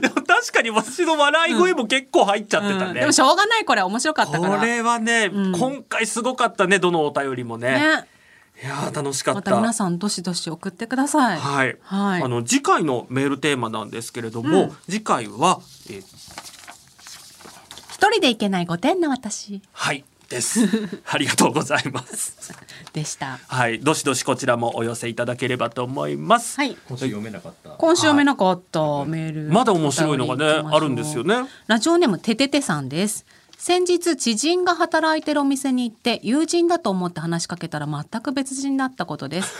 [0.00, 2.94] でも確かに私の笑い声も結構入っちゃってたね、うん。
[2.94, 4.56] でもしょうがないこれ面白かったから。
[4.56, 5.52] これはね、ん。
[5.52, 7.72] 今回すごかったねどのお便りもね。
[7.72, 8.13] ね
[8.64, 9.40] いやー楽しかった。
[9.40, 11.38] また皆さんどしどし送ってください。
[11.38, 12.22] はい、はい。
[12.22, 14.76] あの次回のメールテーマなんですけれども、うん。
[14.88, 15.60] 次回は、
[15.90, 16.02] えー
[17.92, 19.62] 一人で行けない5点の私。
[19.72, 20.60] はいです。
[21.10, 22.54] ありがとうございます。
[22.92, 23.38] でした。
[23.46, 26.76] はいどしどしこちらもお寄せいただければと思います、はい。
[26.88, 27.70] 今週読めなかった。
[27.70, 31.46] 今週読めなかったメール、まだ面白いのがねあるんですよね。
[31.66, 33.24] ラジオネームてててさんです
[33.66, 39.54] 先日知人が働いてるお店に行って友人だと思って話しかけたら全く別人だったことです。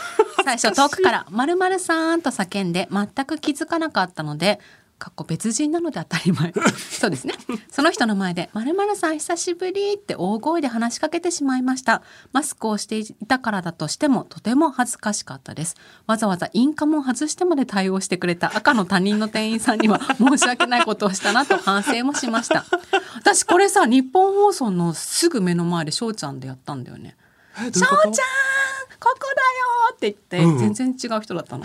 [0.45, 4.59] 最初遠くから「まるまるさん」と叫んで全く気づかなかったので
[4.97, 6.53] かっこ別人なので当たり前。
[6.89, 7.33] そうですね。
[7.69, 12.01] その人の前で「まるさん久しぶり」って大声で話しかけてしまいました。
[12.31, 15.75] マスクをしていたからだとしてもとても恥ずかしかったです。
[16.07, 22.65] わざわざインカムを外してまで対応してくれた赤の他人の店員さんには 申し訳ないことをしたなと反省もしました。
[23.15, 27.17] 私これさ日本放送のすぐ目の前で翔ちゃんでやったんだよね。
[27.57, 27.91] え翔ちゃん
[29.05, 30.73] ここだよって言って、うん。
[30.73, 31.63] 全然違う人だったの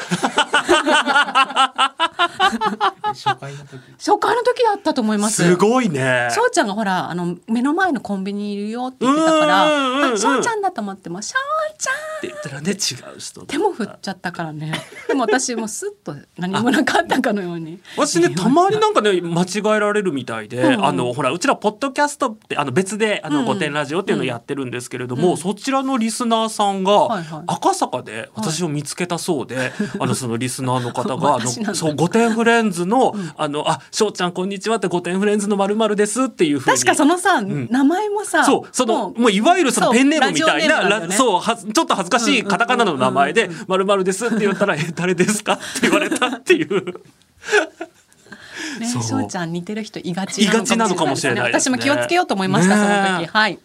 [3.13, 3.81] 初回の時。
[3.99, 5.45] 初回の時だったと思います。
[5.45, 6.29] すごいね。
[6.31, 11.35] 翔ちゃんがほらあの目の前のコンビニにいるよって言ってたからうんうちゃんだと思っても翔
[11.79, 12.79] ちゃんって言ったらね違う
[13.19, 14.73] 人手も振っちゃったからね。
[15.09, 17.81] でも私もスッと何もなかったかのように。
[17.97, 20.85] 私ねたまになんかね間違えられるみたいで、うんうん。
[20.85, 25.37] あのほらうちらポッドキャストってあの別で「あのうん御殿ラジオ」っていうのをやってるんですけれども、うん。
[25.37, 27.47] そちらのリスナーさんはいはい。
[27.47, 36.77] が赤坂で私を見つけたそうで、あのそのリスナーの方が「あのそう御殿フレンズの「あのあ翔ちゃんこんにちは」って「御殿フレンズのまるです」っていうふうに。
[36.77, 37.67] 確かそのさ、ん。
[37.71, 41.17] 名前もさそうそのもういわゆるそのペンネームみたいなね。
[41.17, 46.85] そうはちょっと恥ずかしいカタカナの名前で「まるです」って言ったら「え誰ですか?」って言われたっていう。
[48.79, 49.03] ねそう。
[49.03, 50.47] 翔ちゃん似てる人いがち
[50.77, 51.77] なのかもしれないですね。
[51.77, 53.27] 私も気をつけようと思いました、ねその時。
[53.27, 53.59] はい。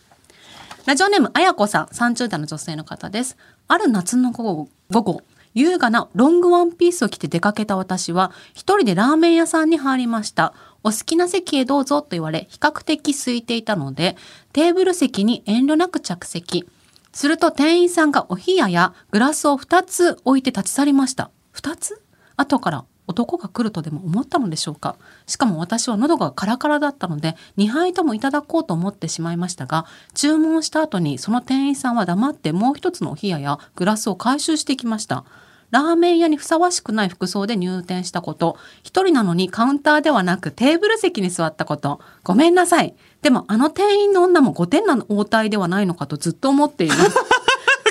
[0.86, 1.86] ラジオネームあやこさん。
[1.88, 3.38] 30代の女性の方です。
[3.68, 5.22] ある夏の午後午後
[5.56, 10.54] 優雅なロングワンピースを着て出かけた私は一人でラーメン屋さんに入りました。
[10.84, 14.18] お好きな席へどうぞと言われ比較的空いていたので
[14.54, 16.70] テーブル席に遠慮なく着席。
[17.12, 21.32] すると店員さんがお冷ややグラスを2つ置いて立ち去りました。
[21.56, 22.02] 2つ？
[22.36, 24.96] 後から男が来るとでも思ったのでしょうか？
[25.28, 35.24] しかも私は喉がカラカラだったので2杯ともいただこうと思ってしまいましたが注文した後にその店員さんは黙ってもう一つのお冷ややグラスを回収してきました。
[35.72, 42.00] ラーメン屋にふさわしくない服装で入店したこと一人なのにカウンターではなくテーブル席に座ったこと。
[42.24, 42.96] ごめんなさい。
[43.24, 47.18] でもあの店員の女も5点なの応対ではないのかとずっと思っています。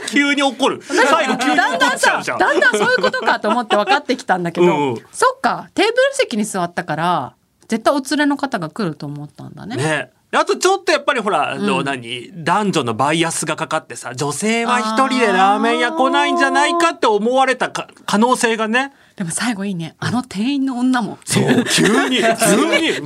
[0.08, 0.80] 急に怒る。
[0.82, 4.96] 最後急に怒だんだんだんだんそういうことかと思って分かってきたんだけどうんうん。
[5.12, 7.34] そっかテーブル席に座ったから
[7.68, 9.76] 絶対お連れの方が来ると思ったんだね。
[9.76, 10.10] ね。
[10.30, 11.84] であとちょっとやっぱりほら、あのうん。
[11.84, 19.94] 何男女のバイアスがかかってさ女性は一人でラーメン屋来ないんじゃないかって思われたか可能性がねでも最後いいね。
[20.00, 21.18] あの店員の女も。
[21.24, 22.24] そう急に 急に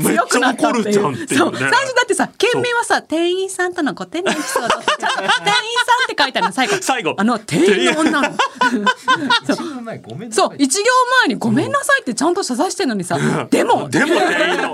[0.02, 1.36] めっ強ちゃくなった怒るじゃんっていうね。
[1.36, 5.32] そう最初だってさ県名はさ店員さんとのご店内エピソードってちゃんと 店員さん
[6.04, 6.76] って書いてあるの最後。
[6.80, 7.14] 最後。
[7.18, 8.28] あの店員の女の。
[10.30, 10.54] そう。
[10.56, 10.84] 一行
[11.24, 13.18] 前にごめんなさいってちゃんと謝罪してるのにさ。
[13.50, 13.90] でも。
[13.90, 14.72] でも店員の。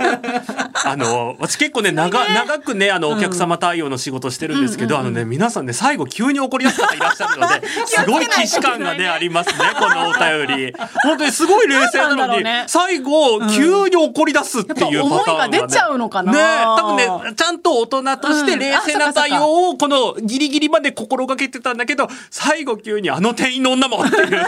[0.86, 10.74] あの私結構ね長長くねあのお客様対応の仕事してるんですけど、あのね皆さんね最後急に怒りやすい方いらっしゃるのですごい既視感がねありますねこのお便り。
[11.02, 16.32] 本当ですごい冷静なのに、ね、最後、急に怒り出すっていうパターン、ね、が出ちゃうのかな。
[16.32, 16.38] ね。
[16.78, 24.46] 多分ね、ちゃんと大人として冷静な対応を、このギリギリまで心がけてたんだけど、最後急にあの店員の女もっていう。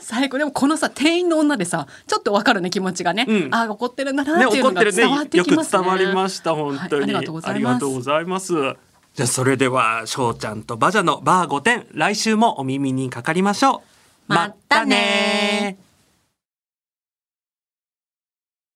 [0.00, 5.80] 最後でもこのさ店員の女でさちょっとわかるね気持ちがね、うん、あ怒ってるんだなっていうのが伝わってきますね。
[5.80, 8.76] ねねよく伝わりました本当に、はい、ありがとうございます。
[9.14, 13.82] じゃあそれでは翔ちゃんとバジャのバー5点来週もお耳にかかりましょ
[14.28, 14.32] う。
[14.32, 15.76] またね